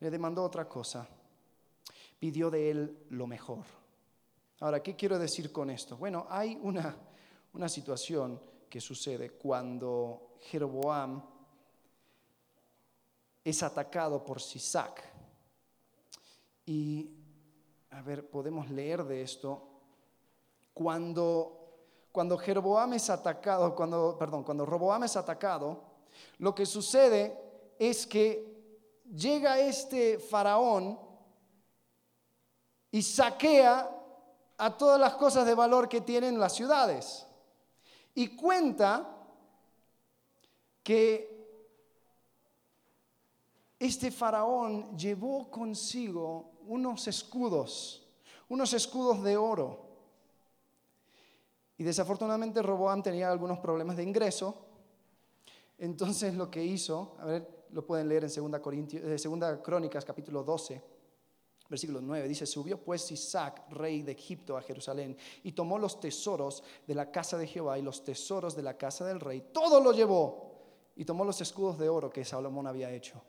[0.00, 1.08] le demandó otra cosa
[2.18, 3.64] pidió de él lo mejor.
[4.60, 5.96] Ahora, ¿qué quiero decir con esto?
[5.96, 6.96] Bueno, hay una,
[7.52, 11.22] una situación que sucede cuando Jeroboam
[13.44, 15.02] es atacado por Sisac.
[16.64, 17.10] Y,
[17.90, 19.62] a ver, podemos leer de esto.
[20.74, 21.78] Cuando,
[22.10, 25.80] cuando Jeroboam es atacado, cuando, perdón, cuando Roboam es atacado,
[26.38, 27.38] lo que sucede
[27.78, 28.56] es que
[29.14, 30.98] llega este faraón
[32.96, 33.90] y saquea
[34.56, 37.26] a todas las cosas de valor que tienen las ciudades.
[38.14, 39.06] Y cuenta
[40.82, 41.36] que
[43.78, 48.08] este faraón llevó consigo unos escudos,
[48.48, 49.78] unos escudos de oro.
[51.76, 54.56] Y desafortunadamente Roboam tenía algunos problemas de ingreso.
[55.76, 58.62] Entonces lo que hizo, a ver, lo pueden leer en 2
[58.94, 60.95] eh, Crónicas capítulo 12
[61.68, 66.62] Versículo 9 dice, subió pues Isaac, rey de Egipto, a Jerusalén, y tomó los tesoros
[66.86, 69.92] de la casa de Jehová y los tesoros de la casa del rey, todo lo
[69.92, 70.46] llevó,
[70.94, 73.22] y tomó los escudos de oro que Salomón había hecho.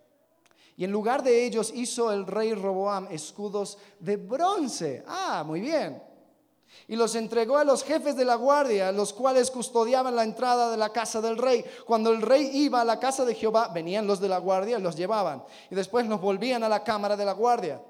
[0.77, 5.03] Y en lugar de ellos hizo el rey Roboam escudos de bronce.
[5.07, 6.03] Ah, muy bien.
[6.87, 10.77] y los entregó a los jefes de la guardia, los cuales custodiaban la entrada de
[10.77, 11.65] la casa del rey.
[11.85, 14.81] Cuando el rey iba a la casa de Jehová, venían los de la guardia y
[14.81, 15.43] los llevaban.
[15.71, 17.81] Y después los volvían a la cámara de la guardia.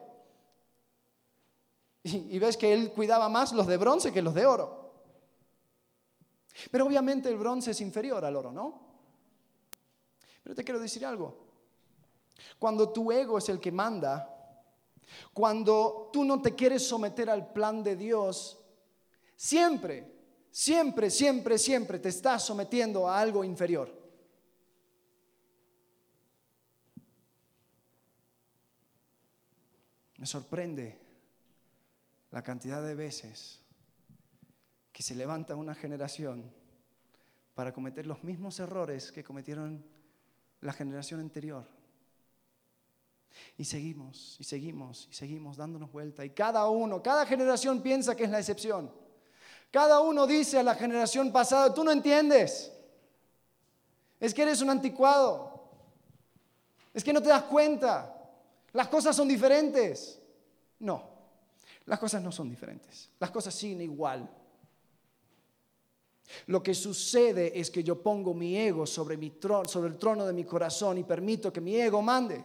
[2.03, 4.93] Y, ves que él cuidaba más los de bronce que los de oro.
[6.71, 8.81] Pero obviamente el bronce es inferior al oro, ¿no?
[10.43, 11.45] Pero te quiero decir algo.
[12.57, 14.33] Cuando tu ego es el que manda,
[15.33, 18.57] cuando tú no te quieres someter al plan de Dios,
[19.37, 20.03] Siempre,
[20.49, 23.95] siempre, siempre, siempre te estás sometiendo a algo inferior.
[30.17, 30.99] Me sorprende
[32.37, 33.63] la cantidad de veces
[34.91, 36.53] que se levanta una generación
[37.55, 39.83] para cometer los mismos errores que cometieron
[40.61, 41.65] la generación anterior.
[43.57, 46.23] Y seguimos, y seguimos, y seguimos dándonos vuelta.
[46.23, 48.93] Y cada uno, cada generación piensa que es la excepción.
[49.71, 52.71] Cada uno dice a la generación pasada, tú no entiendes.
[54.19, 55.71] Es que eres un anticuado.
[56.93, 58.15] Es que no te das cuenta.
[58.73, 60.21] Las cosas son diferentes.
[60.77, 61.16] No,
[61.87, 63.09] las cosas no son diferentes.
[63.17, 64.29] Las cosas siguen igual.
[66.47, 70.25] Lo que sucede es que yo pongo mi ego sobre, mi trono, sobre el trono
[70.25, 72.43] de mi corazón y permito que mi ego mande.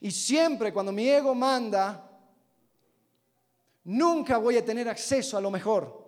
[0.00, 2.10] Y siempre cuando mi ego manda,
[3.84, 6.02] nunca voy a tener acceso a lo mejor.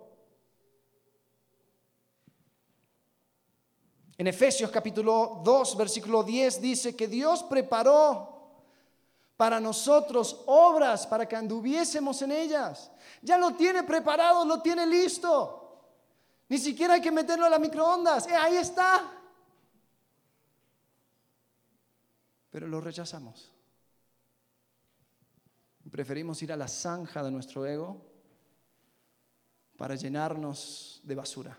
[4.17, 8.36] En Efesios capítulo 2, versículo 10 dice que Dios preparó
[9.37, 12.91] para nosotros obras para que anduviésemos en ellas.
[13.21, 15.63] Ya lo tiene preparado, lo tiene listo.
[16.49, 18.27] Ni siquiera hay que meterlo a las microondas.
[18.27, 19.13] Eh, ahí está.
[22.49, 23.53] Pero lo rechazamos.
[25.91, 28.01] Preferimos ir a la zanja de nuestro ego
[29.77, 31.57] para llenarnos de basura.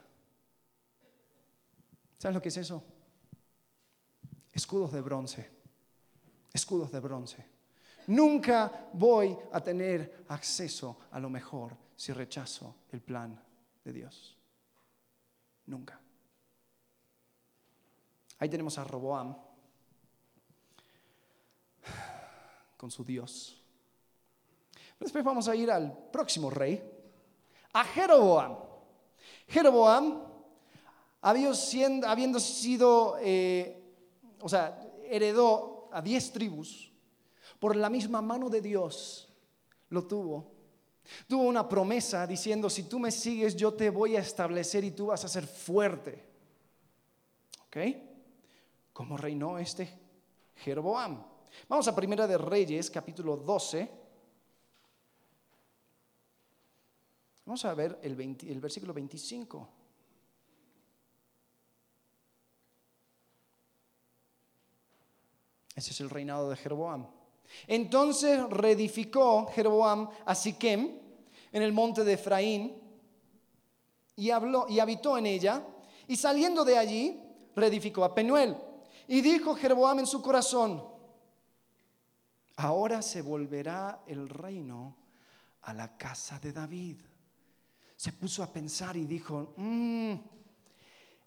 [2.18, 2.84] ¿Sabes lo que es eso?
[4.52, 5.48] Escudos de bronce.
[6.52, 7.57] Escudos de bronce.
[8.08, 13.38] Nunca voy a tener acceso a lo mejor si rechazo el plan
[13.84, 14.36] de Dios.
[15.66, 16.00] Nunca.
[18.38, 19.36] Ahí tenemos a Roboam
[22.78, 23.62] con su Dios.
[24.98, 26.82] Después vamos a ir al próximo rey,
[27.74, 28.56] a Jeroboam.
[29.48, 30.22] Jeroboam,
[31.20, 33.82] habiendo sido, eh,
[34.40, 36.87] o sea, heredó a diez tribus,
[37.58, 39.28] por la misma mano de Dios
[39.90, 40.58] lo tuvo.
[41.26, 45.06] Tuvo una promesa diciendo, si tú me sigues, yo te voy a establecer y tú
[45.06, 46.24] vas a ser fuerte.
[47.66, 47.76] ¿Ok?
[48.92, 49.88] ¿Cómo reinó este
[50.56, 51.24] Jeroboam?
[51.68, 53.90] Vamos a Primera de Reyes, capítulo 12.
[57.46, 59.68] Vamos a ver el, el versículo 25.
[65.74, 67.17] Ese es el reinado de Jeroboam.
[67.66, 70.98] Entonces reedificó Jeroboam a Siquem
[71.52, 72.74] en el monte de Efraín
[74.16, 75.62] y, habló, y habitó en ella.
[76.06, 77.20] Y saliendo de allí,
[77.54, 78.56] reedificó a Penuel.
[79.06, 80.84] Y dijo Jeroboam en su corazón,
[82.56, 84.96] ahora se volverá el reino
[85.62, 86.98] a la casa de David
[87.98, 90.12] se puso a pensar y dijo, mm,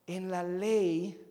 [0.08, 1.22] en la ley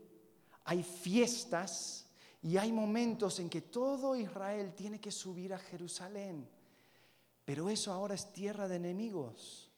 [0.67, 2.00] hay fiestas
[2.43, 6.49] y hay momentos en que todo Israel tiene que subir a Jerusalén,
[7.45, 9.71] pero eso ahora es tierra de enemigos.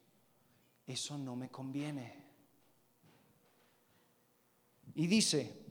[0.87, 2.23] Eso no me conviene.
[4.95, 5.65] Y dice,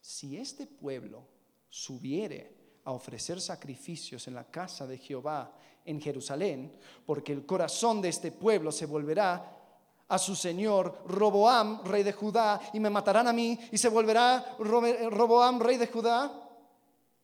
[0.00, 1.28] si este pueblo
[1.68, 6.72] subiere a ofrecer sacrificios en la casa de Jehová en Jerusalén,
[7.04, 9.63] porque el corazón de este pueblo se volverá
[10.08, 14.56] a su señor Roboam, rey de Judá, y me matarán a mí, y se volverá
[14.58, 16.30] Roboam, rey de Judá.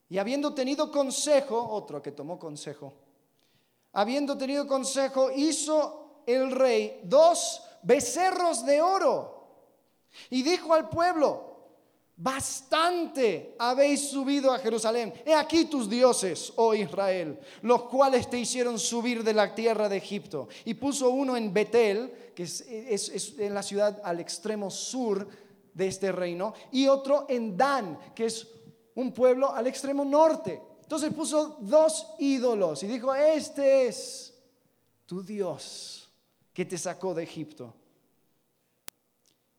[0.08, 2.92] Y habiendo tenido consejo, otro que tomó consejo,
[3.92, 9.40] habiendo tenido consejo, hizo el rey dos becerros de oro
[10.28, 11.50] y dijo al pueblo,
[12.22, 15.10] Bastante habéis subido a Jerusalén.
[15.24, 19.96] He aquí tus dioses, oh Israel, los cuales te hicieron subir de la tierra de
[19.96, 20.46] Egipto.
[20.66, 25.28] Y puso uno en Betel, que es, en la ciudad al extremo sur
[25.74, 28.48] de este reino, y otro en Dan, que es
[28.94, 30.60] un pueblo al extremo norte.
[30.82, 34.34] Entonces puso dos ídolos y dijo, este es
[35.06, 36.10] tu Dios
[36.52, 37.74] que te sacó de Egipto.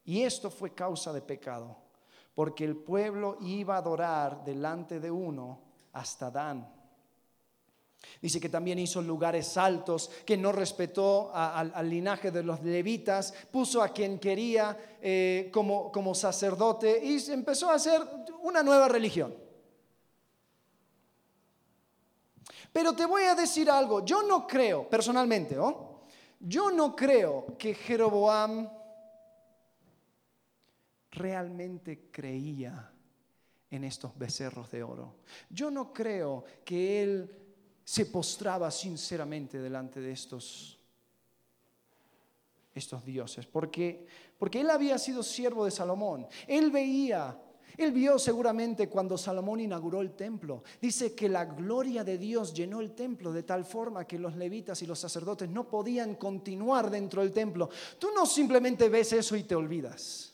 [0.04, 1.78] Y esto fue causa de pecado
[2.34, 5.62] porque el pueblo iba a adorar delante de uno
[5.94, 6.81] hasta Dan.
[8.22, 13.82] Dice que también hizo lugares altos, que no respetó al linaje de los levitas, puso
[13.82, 18.02] a quien quería eh, como, como sacerdote y empezó a hacer
[18.44, 19.34] una nueva religión.
[22.72, 26.04] Pero te voy a decir algo, yo no creo, personalmente, ¿oh?
[26.40, 28.70] yo no creo que Jeroboam
[31.12, 32.92] realmente creía
[33.70, 35.16] en estos becerros de oro.
[35.50, 37.41] Yo no creo que él
[37.84, 40.80] se postraba sinceramente delante de estos,
[42.74, 44.06] estos dioses, porque,
[44.38, 46.28] porque él había sido siervo de Salomón.
[46.48, 47.38] Él veía,
[47.78, 50.64] él vio seguramente cuando Salomón inauguró el templo.
[50.82, 54.82] Dice que la gloria de Dios llenó el templo de tal forma que los levitas
[54.82, 57.70] y los sacerdotes no podían continuar dentro del templo.
[57.98, 60.31] Tú no simplemente ves eso y te olvidas.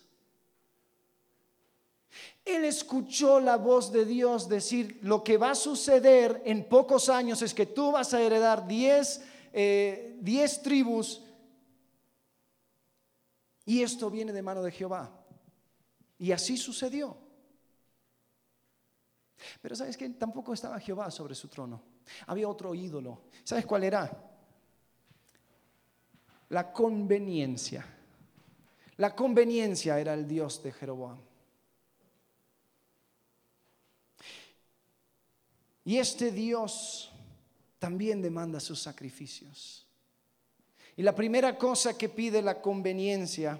[2.45, 7.41] Él escuchó la voz de Dios decir, lo que va a suceder en pocos años
[7.41, 9.21] es que tú vas a heredar 10
[9.53, 11.21] eh, tribus
[13.67, 15.11] y esto viene de mano de Jehová.
[16.17, 17.17] Y así sucedió.
[19.61, 21.83] Pero sabes que tampoco estaba Jehová sobre su trono.
[22.27, 23.23] Había otro ídolo.
[23.43, 24.09] ¿Sabes cuál era?
[26.49, 27.85] La conveniencia.
[28.95, 31.19] La conveniencia era el Dios de Jeroboam.
[35.87, 37.09] Y este Dios
[37.79, 39.87] también demanda sus sacrificios.
[40.97, 43.57] Y la primera cosa que pide la conveniencia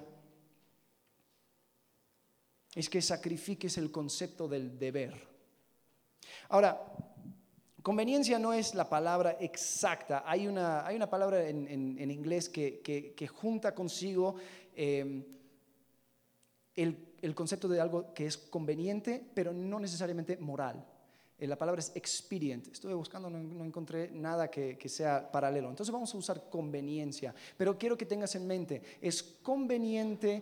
[2.76, 5.14] es que sacrifiques el concepto del deber.
[6.50, 6.78] Ahora,
[7.82, 10.24] conveniencia no es la palabra exacta.
[10.26, 14.36] Hay una, hay una palabra en, inglés que, junta consigo
[14.76, 15.26] eh,
[16.76, 20.86] el, el concepto de algo que es conveniente, pero no necesariamente moral.
[21.40, 22.68] Eh, la palabra es expedient.
[22.68, 25.70] Estuve buscando, no, encontré nada que, que, sea paralelo.
[25.70, 27.34] Entonces vamos a usar conveniencia.
[27.56, 30.42] Pero quiero que tengas en mente, es conveniente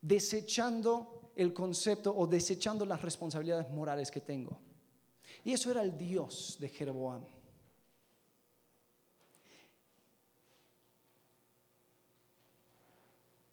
[0.00, 4.58] desechando el concepto o desechando las responsabilidades morales que tengo.
[5.42, 7.24] Y eso era el Dios de Jeroboam.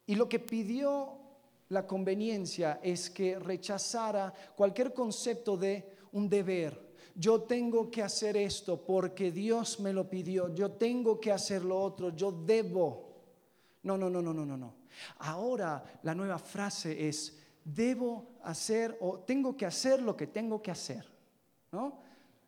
[0.06, 1.16] Y lo que pidió
[1.68, 6.92] la conveniencia es que rechazara cualquier concepto de un deber.
[7.14, 10.54] Yo tengo que hacer esto porque Dios me lo pidió.
[10.54, 12.10] Yo tengo que hacer lo otro.
[12.10, 13.12] Yo debo.
[13.82, 14.74] No, no, no, no, no, no, no.
[15.18, 20.70] Ahora la nueva frase es debo hacer o tengo que hacer lo que tengo que
[20.70, 21.06] hacer.
[21.70, 22.00] ¿No?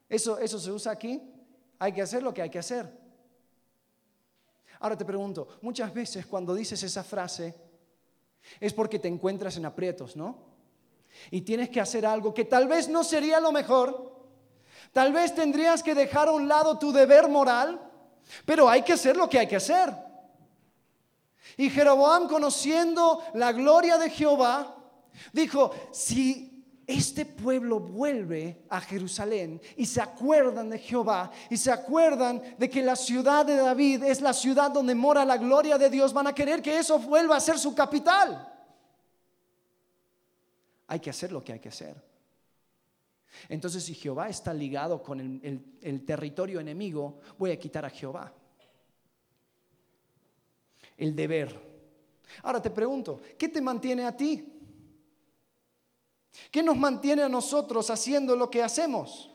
[0.08, 1.20] Eso, eso se usa aquí.
[1.78, 3.04] Hay que hacer lo que hay que hacer.
[4.80, 7.54] Ahora te pregunto, muchas veces cuando dices esa frase
[8.60, 10.53] es porque te encuentras en aprietos, ¿no?
[11.30, 14.12] Y tienes que hacer algo que tal vez no sería lo mejor,
[14.92, 17.80] tal vez tendrías que dejar a un lado tu deber moral,
[18.44, 19.92] pero hay que hacer lo que hay que hacer.
[21.56, 24.76] Y Jeroboam, conociendo la gloria de Jehová,
[25.32, 26.50] dijo, si
[26.86, 32.82] este pueblo vuelve a Jerusalén y se acuerdan de Jehová y se acuerdan de que
[32.82, 36.34] la ciudad de David es la ciudad donde mora la gloria de Dios, van a
[36.34, 38.53] querer que eso vuelva a ser su capital
[40.87, 42.03] hay que hacer lo que hay que hacer.
[43.49, 48.32] Entonces, si Jehová está ligado con el, territorio enemigo, voy a quitar a Jehová.
[50.97, 51.61] El deber.
[52.43, 54.53] Ahora te pregunto, ¿qué te mantiene a ti?
[56.51, 59.30] ¿Qué nos mantiene a nosotros haciendo lo que hacemos?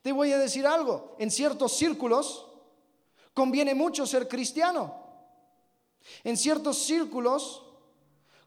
[0.00, 2.48] Te voy a decir algo, en ciertos círculos
[3.32, 5.00] conviene mucho ser cristiano.
[6.24, 7.64] En ciertos círculos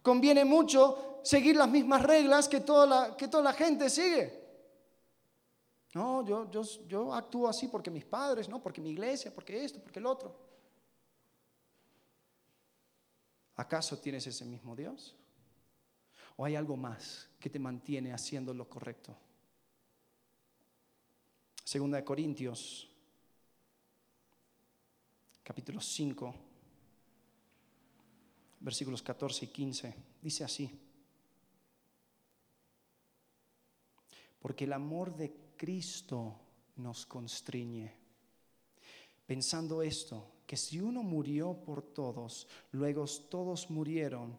[0.06, 4.46] conviene mucho seguir las mismas reglas que toda la, que toda la gente sigue.
[5.96, 9.82] No, yo, yo, yo actúo así porque mis padres, no, porque mi iglesia, porque esto,
[9.82, 10.38] porque el otro.
[13.56, 15.16] ¿Acaso tienes ese mismo Dios?
[16.38, 19.18] ¿O hay algo más que te mantiene haciendo lo correcto?
[21.64, 22.92] Segunda de Corintios,
[25.44, 26.36] capítulo 5
[28.66, 29.96] versículos 14 y 15.
[30.24, 30.72] Dice así.
[34.40, 36.40] Porque el amor de Cristo
[36.78, 37.94] nos constriñe.
[39.28, 44.36] Pensando esto, que si uno murió por todos, luego todos murieron,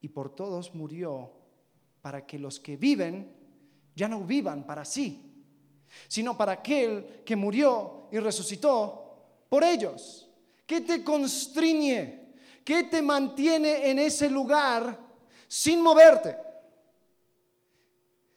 [0.00, 1.30] y por todos murió,
[2.02, 3.34] para que los que viven
[3.94, 5.32] ya no vivan para sí,
[6.08, 10.28] sino para aquel que murió y resucitó por ellos.
[10.66, 12.23] ¿Qué te constriñe?
[12.64, 14.98] ¿Qué te mantiene en ese lugar
[15.46, 16.36] sin moverte?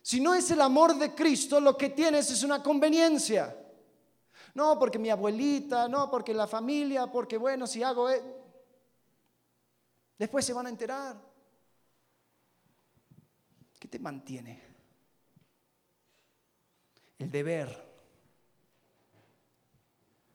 [0.01, 3.57] Si no es el amor de Cristo, lo que tienes es una conveniencia.
[4.53, 8.09] No, porque mi abuelita, no, porque la familia, porque bueno, si hago...
[8.09, 8.23] E-".
[10.17, 11.15] Después se van a enterar.
[13.80, 14.61] ¿Qué te mantiene?
[17.19, 17.86] El deber,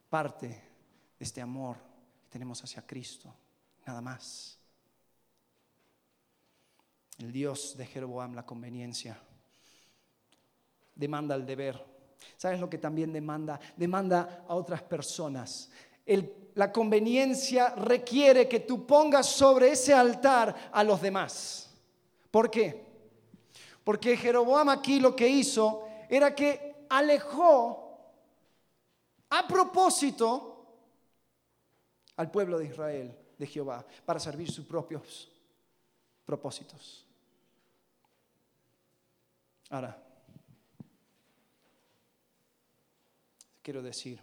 [0.09, 1.77] parte de este amor
[2.23, 3.35] que tenemos hacia Cristo,
[3.87, 4.59] nada más.
[7.19, 9.19] El Dios de Jeroboam, la conveniencia,
[10.95, 11.85] demanda el deber.
[12.37, 13.61] ¿Sabes lo que también demanda?
[13.77, 15.71] Demanda a otras personas.
[16.55, 21.71] la conveniencia requiere que tú pongas sobre ese altar a los demás.
[22.31, 22.85] ¿Por qué?
[23.85, 27.83] Porque Jeroboam aquí lo que hizo era que alejó
[29.31, 30.67] a propósito
[32.17, 35.31] al pueblo de Israel de Jehová para servir sus propios
[36.25, 37.07] propósitos.
[39.71, 40.03] Ahora,
[43.63, 44.21] quiero decir,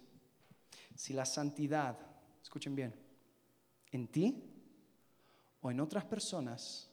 [0.94, 1.98] si la santidad,
[2.42, 2.94] escuchen bien,
[3.90, 4.44] en ti
[5.60, 6.88] o en otras personas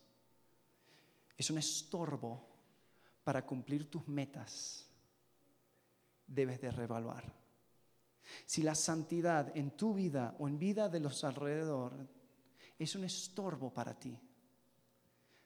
[1.38, 2.47] es un estorbo
[3.24, 4.88] para cumplir tus metas,
[6.26, 7.46] debes de reevaluar.
[8.45, 11.93] Si la santidad en tu vida o en vida de los alrededor
[12.78, 14.19] es un estorbo para ti,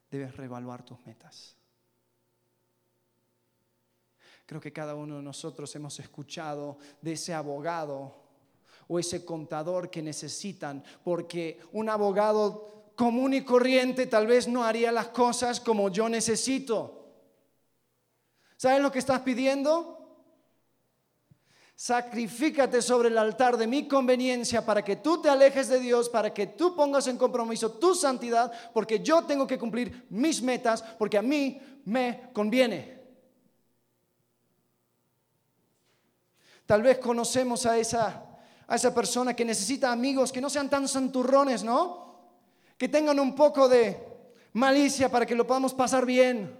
[0.09, 1.55] debes reevaluar tus metas.
[4.45, 8.21] Creo que cada uno de nosotros hemos escuchado de ese abogado
[8.87, 14.91] o ese contador que necesitan, porque un abogado común y corriente tal vez no haría
[14.91, 16.97] las cosas como yo necesito.
[18.57, 20.00] ¿Sabes lo que estás pidiendo?
[21.81, 26.31] Sacrifícate sobre el altar de mi conveniencia para que tú te alejes de Dios, para
[26.31, 31.17] que tú pongas en compromiso tu santidad, porque yo tengo que cumplir mis metas, porque
[31.17, 33.01] a mí me conviene.
[36.67, 38.27] Tal vez conocemos a esa,
[38.67, 42.35] a esa persona que necesita amigos que no sean tan santurrones, ¿no?
[42.77, 43.97] Que tengan un poco de
[44.53, 46.59] malicia para que lo podamos pasar bien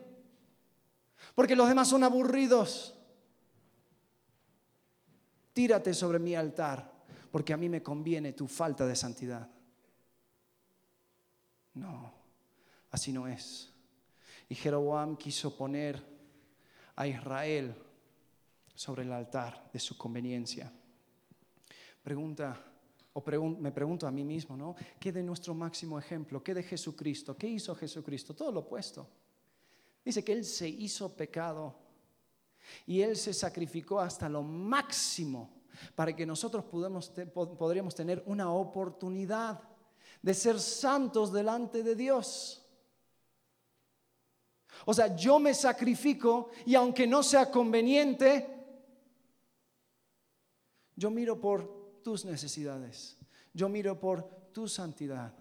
[1.35, 2.95] porque los demás son aburridos.
[5.53, 6.91] Tírate sobre mi altar,
[7.31, 9.49] porque a mí me conviene tu falta de santidad.
[11.73, 12.13] No,
[12.91, 13.71] así no es.
[14.49, 16.01] Y Jeroboam quiso poner
[16.95, 17.73] a Israel
[18.75, 20.71] sobre el altar de su conveniencia.
[22.03, 22.61] Pregunta,
[23.13, 23.23] o
[23.59, 24.75] me pregunto a mí mismo, ¿no?
[24.99, 26.43] ¿Qué de nuestro máximo ejemplo?
[26.43, 27.37] ¿Qué de Jesucristo?
[27.37, 28.33] ¿Qué hizo Jesucristo?
[28.33, 29.07] Todo lo opuesto.
[30.03, 31.75] Dice que Él se hizo pecado
[32.85, 35.61] y Él se sacrificó hasta lo máximo
[35.95, 39.61] para que nosotros podríamos tener una oportunidad
[40.21, 42.63] de ser santos delante de Dios.
[44.85, 48.47] O sea, yo me sacrifico y aunque no sea conveniente,
[50.95, 53.17] yo miro por tus necesidades,
[53.53, 55.33] yo miro por tu santidad,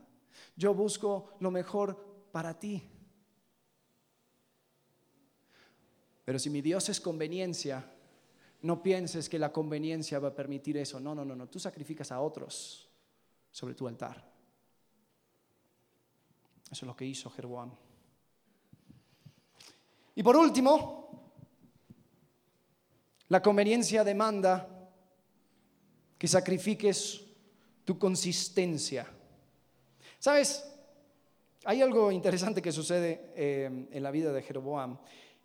[0.56, 2.82] yo busco lo mejor para ti.
[6.30, 7.84] Pero si mi Dios es conveniencia,
[8.62, 11.00] no pienses que la conveniencia va a permitir eso.
[11.00, 11.48] No, no, no, no.
[11.48, 12.88] Tú sacrificas a otros
[13.50, 14.30] sobre tu altar.
[16.70, 17.72] Eso es lo que hizo Jeroboam.
[20.14, 21.34] Y por último,
[23.26, 24.88] la conveniencia demanda
[26.16, 27.22] que sacrifiques
[27.84, 29.04] tu consistencia.
[30.20, 30.64] ¿Sabes?
[31.64, 34.96] Hay algo interesante que sucede eh, en la vida de Jeroboam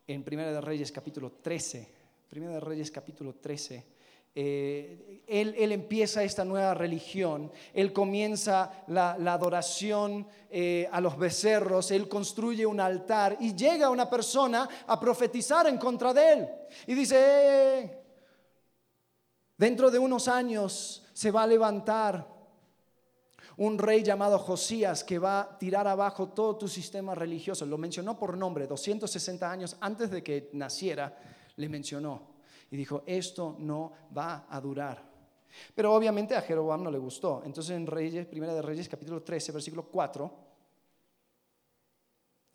[0.07, 1.87] en Primera de Reyes capítulo 13.
[2.29, 3.95] Primera de Reyes capítulo 13.
[4.37, 12.09] Eh, él, empieza esta nueva religión, él comienza la, adoración eh, a los becerros, él
[12.09, 16.49] construye un altar y llega una persona a profetizar en contra de él.
[16.85, 17.97] Y dice, eh,
[19.57, 22.34] dentro de unos años se va a levantar
[23.57, 27.65] un rey llamado Josías que va a tirar abajo todo tu sistema religioso.
[27.65, 31.17] Lo mencionó por nombre, 260 años antes de que naciera,
[31.55, 32.35] le mencionó.
[32.71, 35.03] Y dijo, esto no va a durar.
[35.73, 37.41] Pero obviamente a Jeroboam no le gustó.
[37.45, 40.31] Entonces en Reyes, Primera de Reyes, capítulo 13, versículo 4,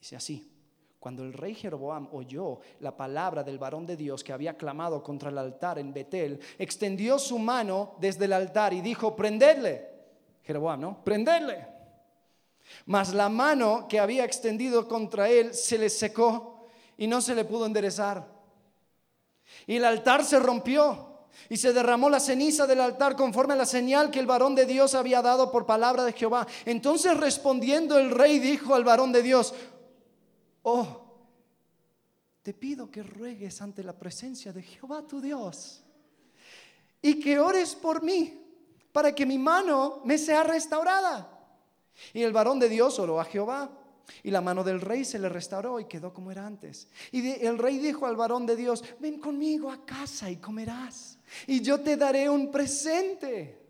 [0.01, 0.57] dice así.
[0.98, 5.30] Cuando el rey Jeroboam oyó la palabra del varón de Dios que había clamado contra
[5.30, 9.89] el altar en Betel, extendió su mano desde el altar y dijo, prendedle.
[10.51, 11.05] Jeroboam, ¿no?
[11.05, 11.64] Prenderle.
[12.86, 16.66] Mas la mano que había extendido contra él se le secó
[16.98, 18.26] y no se le pudo enderezar.
[19.68, 23.64] Y el altar se rompió y se derramó la ceniza del altar conforme a la
[23.64, 26.48] señal que el varón de Dios había dado por palabra de Jehová.
[26.64, 29.55] Entonces respondiendo el rey dijo al varón de Dios,
[30.62, 31.05] oh,
[32.42, 35.84] te pido que ruegues ante la presencia de Jehová tu Dios
[37.01, 38.49] y que ores por mí
[38.93, 41.38] para que mi mano me sea restaurada.
[42.12, 43.70] Y el varón de Dios oró a Jehová.
[44.22, 46.88] Y la mano del rey se le restauró y quedó como era antes.
[47.12, 51.18] Y el rey dijo al varón de Dios, ven conmigo a casa y comerás.
[51.47, 53.61] Y yo te daré un presente.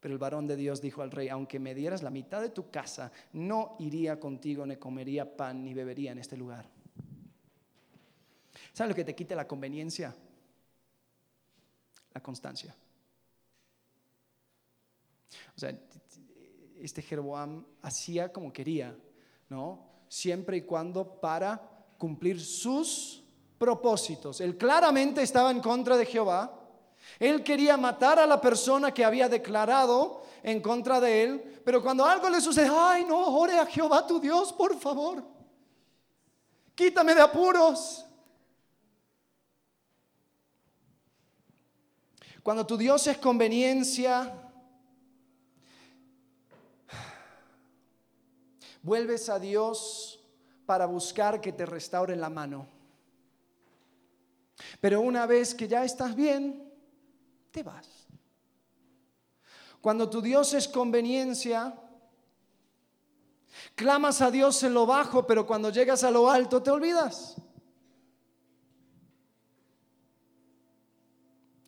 [0.00, 2.70] Pero el varón de Dios dijo al rey, aunque me dieras la mitad de tu
[2.70, 6.68] casa, no iría contigo, ni comería pan, ni bebería en este lugar.
[8.72, 10.14] ¿Sabes lo que te quita la conveniencia?
[12.12, 12.74] La constancia.
[15.56, 15.78] O sea,
[16.80, 18.96] este Jeroboam hacía como quería,
[19.48, 19.86] ¿no?
[20.08, 21.60] Siempre y cuando para
[21.98, 23.22] cumplir sus
[23.58, 24.40] propósitos.
[24.40, 26.60] Él claramente estaba en contra de Jehová.
[27.18, 32.04] Él quería matar a la persona que había declarado en contra de él, pero cuando
[32.04, 35.24] algo le sucede, ay no, ore a Jehová tu Dios, por favor.
[36.74, 38.04] Quítame de apuros.
[42.42, 44.43] Cuando tu Dios es conveniencia,
[48.84, 50.22] Vuelves a Dios
[50.66, 52.68] para buscar que te restaure la mano.
[54.78, 56.70] Pero una vez que ya estás bien,
[57.50, 58.06] te vas.
[59.80, 61.74] Cuando tu Dios es conveniencia,
[63.74, 67.36] clamas a Dios en lo bajo, pero cuando llegas a lo alto te olvidas.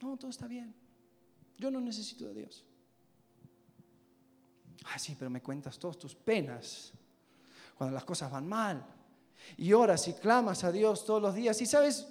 [0.03, 0.75] No, todo está bien.
[1.57, 2.63] Yo no necesito de Dios.
[4.85, 6.93] Ah, sí, pero me cuentas todas tus penas
[7.77, 8.85] cuando las cosas van mal.
[9.57, 11.61] Y oras y clamas a Dios todos los días.
[11.61, 12.09] Y sabes,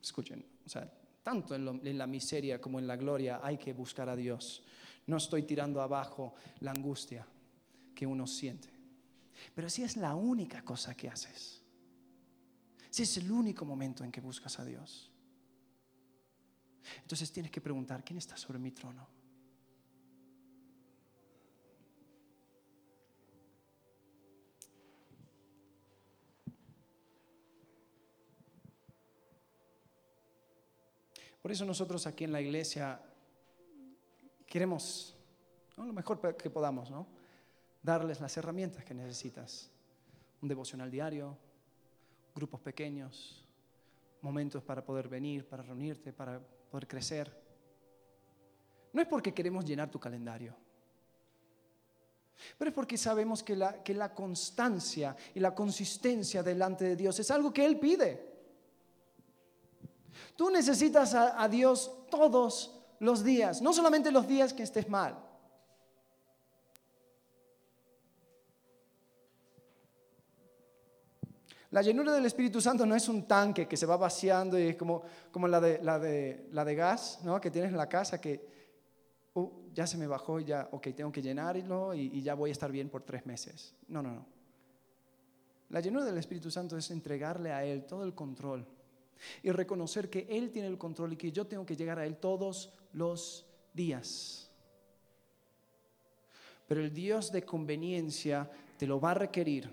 [0.00, 0.90] escuchen, o sea,
[1.22, 4.62] tanto en, en, la miseria como en la gloria hay que buscar a Dios.
[5.06, 7.26] No estoy tirando abajo la angustia
[7.94, 8.68] que uno siente.
[9.54, 11.62] Pero si es la única cosa que haces,
[12.90, 15.10] si es el único momento en que buscas a Dios,
[17.02, 19.17] entonces tienes que preguntar, ¿quién está sobre mi trono?
[31.48, 33.00] Por eso nosotros aquí en la iglesia
[34.46, 35.16] queremos,
[35.78, 37.06] lo mejor que podamos, ¿no?
[37.82, 39.70] darles las herramientas que necesitas.
[40.42, 41.38] Un devocional diario,
[42.34, 43.42] grupos pequeños,
[44.20, 47.34] momentos para poder venir, para reunirte, para poder crecer.
[48.92, 50.54] No es porque queremos llenar tu calendario,
[52.58, 57.18] pero es porque sabemos que la, que la constancia y la consistencia delante de Dios
[57.18, 58.27] es algo que Él pide.
[60.36, 65.16] Tú necesitas a, Dios todos los días, no solamente los días que estés mal.
[71.70, 74.76] La llenura del Espíritu Santo no es un tanque que se va vaciando y es
[74.76, 77.38] como, como la, de, la, de, la de gas ¿no?
[77.40, 78.40] que tienes en la casa que
[79.34, 82.50] uh, ya se me bajó y ya, ok, tengo que llenarlo y, y ya voy
[82.50, 83.74] a estar bien por tres meses.
[83.88, 84.26] No, no, no.
[85.68, 88.66] La llenura del Espíritu Santo es entregarle a Él todo el control
[89.42, 92.16] y reconocer que Él tiene el control y que yo tengo que llegar a Él
[92.16, 94.50] todos los días.
[96.66, 99.70] Pero el Dios de conveniencia te lo va a requerir.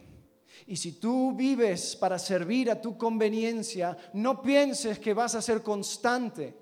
[0.68, 5.62] Y si tú vives para servir a tu conveniencia, no pienses que vas a ser
[5.62, 6.56] constante.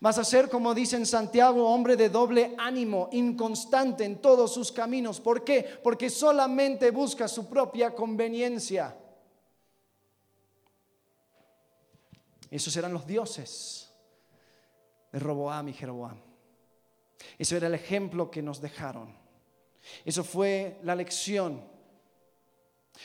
[0.00, 4.72] Vas a ser, como dice en Santiago, hombre de doble ánimo, inconstante en todos sus
[4.72, 5.20] caminos.
[5.20, 5.64] ¿Por qué?
[5.82, 8.96] Porque solamente busca su propia conveniencia.
[12.50, 13.92] Esos eran los dioses
[15.12, 16.20] de Roboam y Jeroboam.
[17.38, 19.14] Eso era el ejemplo que nos dejaron.
[20.04, 21.62] Eso fue la lección.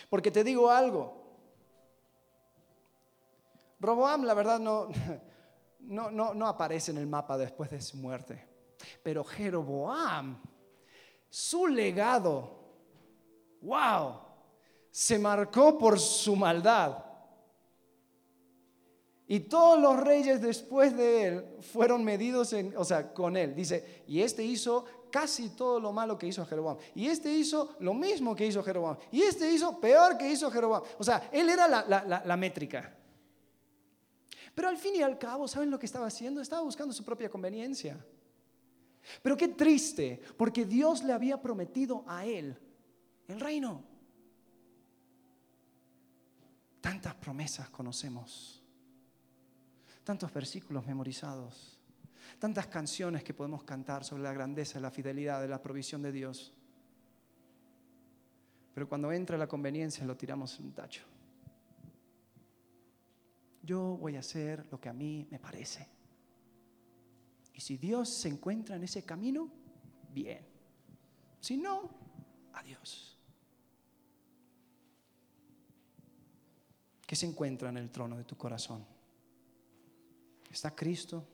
[0.10, 1.22] Porque te digo algo.
[3.80, 4.88] Roboam, la verdad, no,
[5.80, 8.48] no, no, no aparece en el mapa después de su muerte.
[9.02, 10.42] Pero Jeroboam,
[11.30, 12.64] su legado,
[13.62, 14.20] wow,
[14.90, 17.04] se marcó por su maldad.
[19.28, 23.56] Y todos los reyes después de él fueron medidos en, o sea, con él.
[23.56, 26.78] Dice, y este hizo casi todo lo malo que hizo Jeroboam.
[26.94, 28.98] Y este hizo lo mismo que hizo Jeroboam.
[29.12, 30.84] Y este hizo peor que hizo Jeroboam.
[30.98, 32.98] O sea, él era la, la métrica.
[34.54, 36.42] Pero al fin y al cabo, ¿saben lo que estaba haciendo?
[36.42, 38.06] Estaba buscando su propia conveniencia.
[39.22, 42.58] Pero qué triste, porque Dios le había prometido a él
[43.28, 43.84] el reino.
[46.82, 48.63] Tantas promesas conocemos
[50.04, 51.80] tantos versículos memorizados,
[52.40, 56.54] tantas canciones que podemos cantar sobre la grandeza, la fidelidad, de la provisión de Dios.
[58.74, 61.04] Pero cuando entra la conveniencia lo tiramos en un tacho.
[63.62, 65.88] yo voy a hacer lo que a mí me parece.
[67.54, 69.50] Y si Dios se encuentra en ese camino,
[70.10, 70.46] bien.
[71.40, 71.90] Si no,
[72.54, 73.18] adiós.
[77.06, 78.93] ¿Qué se encuentra en el trono de tu corazón?
[80.54, 81.26] ¿Está Cristo?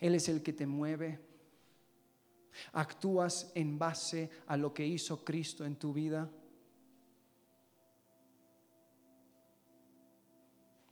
[0.00, 1.20] Él es el que te mueve.
[2.72, 6.30] ¿Actúas en base a lo que hizo Cristo en tu vida?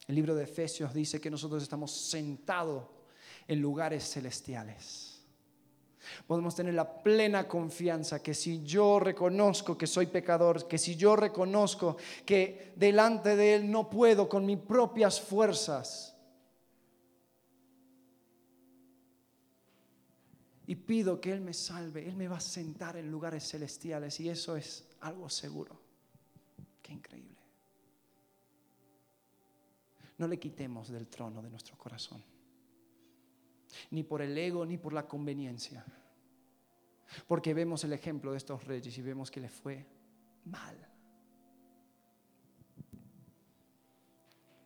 [0.06, 2.84] El libro de Efesios dice que nosotros estamos sentados
[3.46, 5.22] en lugares celestiales.
[6.26, 11.16] Podemos tener la plena confianza que si yo reconozco que soy pecador, que si yo
[11.16, 11.96] reconozco
[12.26, 16.17] que delante de Él no puedo con mis propias fuerzas,
[20.68, 24.28] y pido que Él me salve, Él me va a sentar en lugares celestiales y
[24.28, 25.80] eso es algo seguro.
[26.80, 27.38] Qué increíble
[30.18, 32.22] no le quitemos del trono de nuestro corazón.
[33.92, 35.84] Ni por el ego, ni por la conveniencia.
[37.26, 39.86] Porque vemos el ejemplo de estos reyes y vemos que le fue
[40.44, 40.76] mal.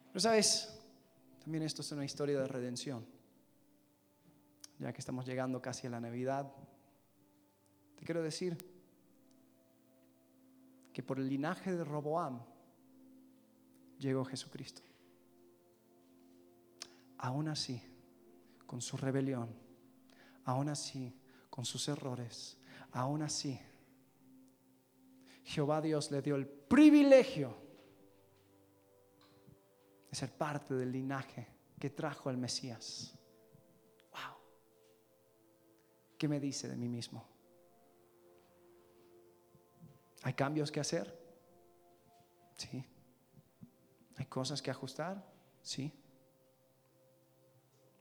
[0.09, 0.80] Pero sabes,
[1.40, 3.07] también esto es una historia de redención.
[4.82, 6.52] Ya que estamos llegando casi a la Navidad,
[7.96, 8.58] te quiero decir
[10.92, 12.42] que por el linaje de Roboam
[13.98, 14.82] llegó Jesucristo
[17.22, 17.80] aún así,
[18.66, 19.48] con su rebelión,
[20.44, 21.16] aún así,
[21.48, 22.58] con sus errores,
[22.90, 23.58] aún así,
[25.44, 27.56] Jehová Dios le dio el privilegio
[30.10, 31.46] de ser parte del linaje
[31.78, 33.16] que trajo el Mesías.
[36.22, 37.26] ¿Qué me dice de mí mismo?
[40.22, 41.12] ¿Hay cambios que hacer?
[42.56, 42.86] Sí.
[44.14, 45.20] ¿Hay cosas que ajustar?
[45.62, 45.92] Sí.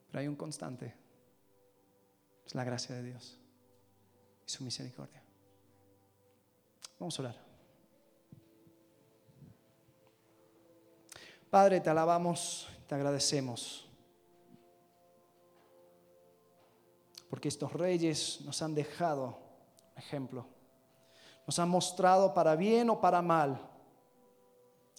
[0.05, 0.93] Pero hay un constante.
[2.45, 3.39] Es la gracia de Dios
[4.45, 5.23] y su misericordia.
[6.99, 7.43] Vamos a orar.
[11.49, 13.90] Padre, te alabamos, te agradecemos.
[17.31, 19.39] Porque estos reyes nos han dejado
[19.95, 20.45] ejemplo.
[21.47, 23.57] Nos han mostrado para bien o para mal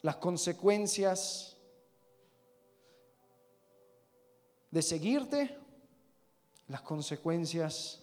[0.00, 1.58] las consecuencias
[4.70, 5.58] de seguirte,
[6.68, 8.02] las consecuencias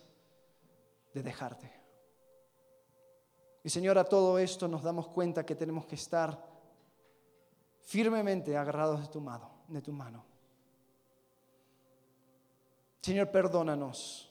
[1.12, 1.74] de dejarte.
[3.64, 6.40] Y Señor, a todo esto nos damos cuenta que tenemos que estar
[7.82, 10.29] firmemente agarrados de tu mano, de tu mano.
[13.02, 14.30] Señor, perdónanos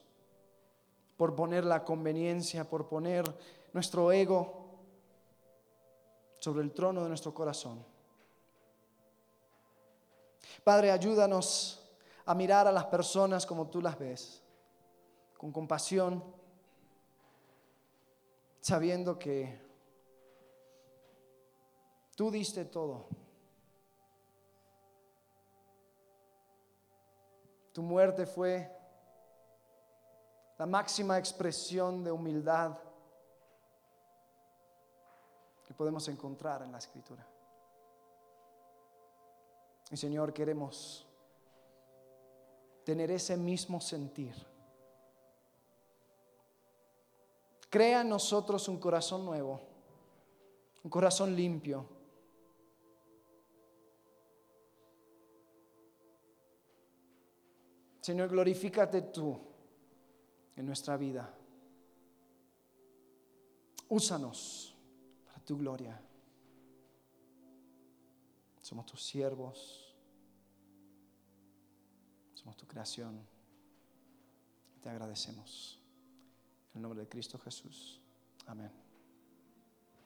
[1.16, 3.24] por poner la conveniencia, por poner
[3.72, 4.68] nuestro ego
[6.38, 7.84] sobre el trono de nuestro corazón.
[10.62, 11.82] Padre, ayúdanos
[12.24, 14.42] a mirar a las personas como tú las ves,
[15.36, 16.22] con compasión,
[18.60, 19.60] sabiendo que
[22.14, 23.06] tú diste todo.
[27.78, 28.68] Tu muerte fue
[30.58, 32.76] la máxima expresión de humildad
[35.64, 37.24] que podemos encontrar en la escritura.
[39.92, 41.06] Y Señor, queremos
[42.84, 44.34] tener ese mismo sentir.
[47.70, 49.60] Crea en nosotros un corazón nuevo,
[50.82, 51.86] un corazón limpio.
[58.08, 59.38] Señor, glorifícate tú
[60.56, 61.34] en nuestra vida.
[63.90, 64.74] Úsanos
[65.26, 66.00] para tu gloria.
[68.62, 69.88] Somos tus siervos
[72.56, 73.26] tu creación.
[74.82, 75.78] Te agradecemos.
[76.72, 78.00] En el nombre de Cristo Jesús.
[78.46, 78.87] Amén.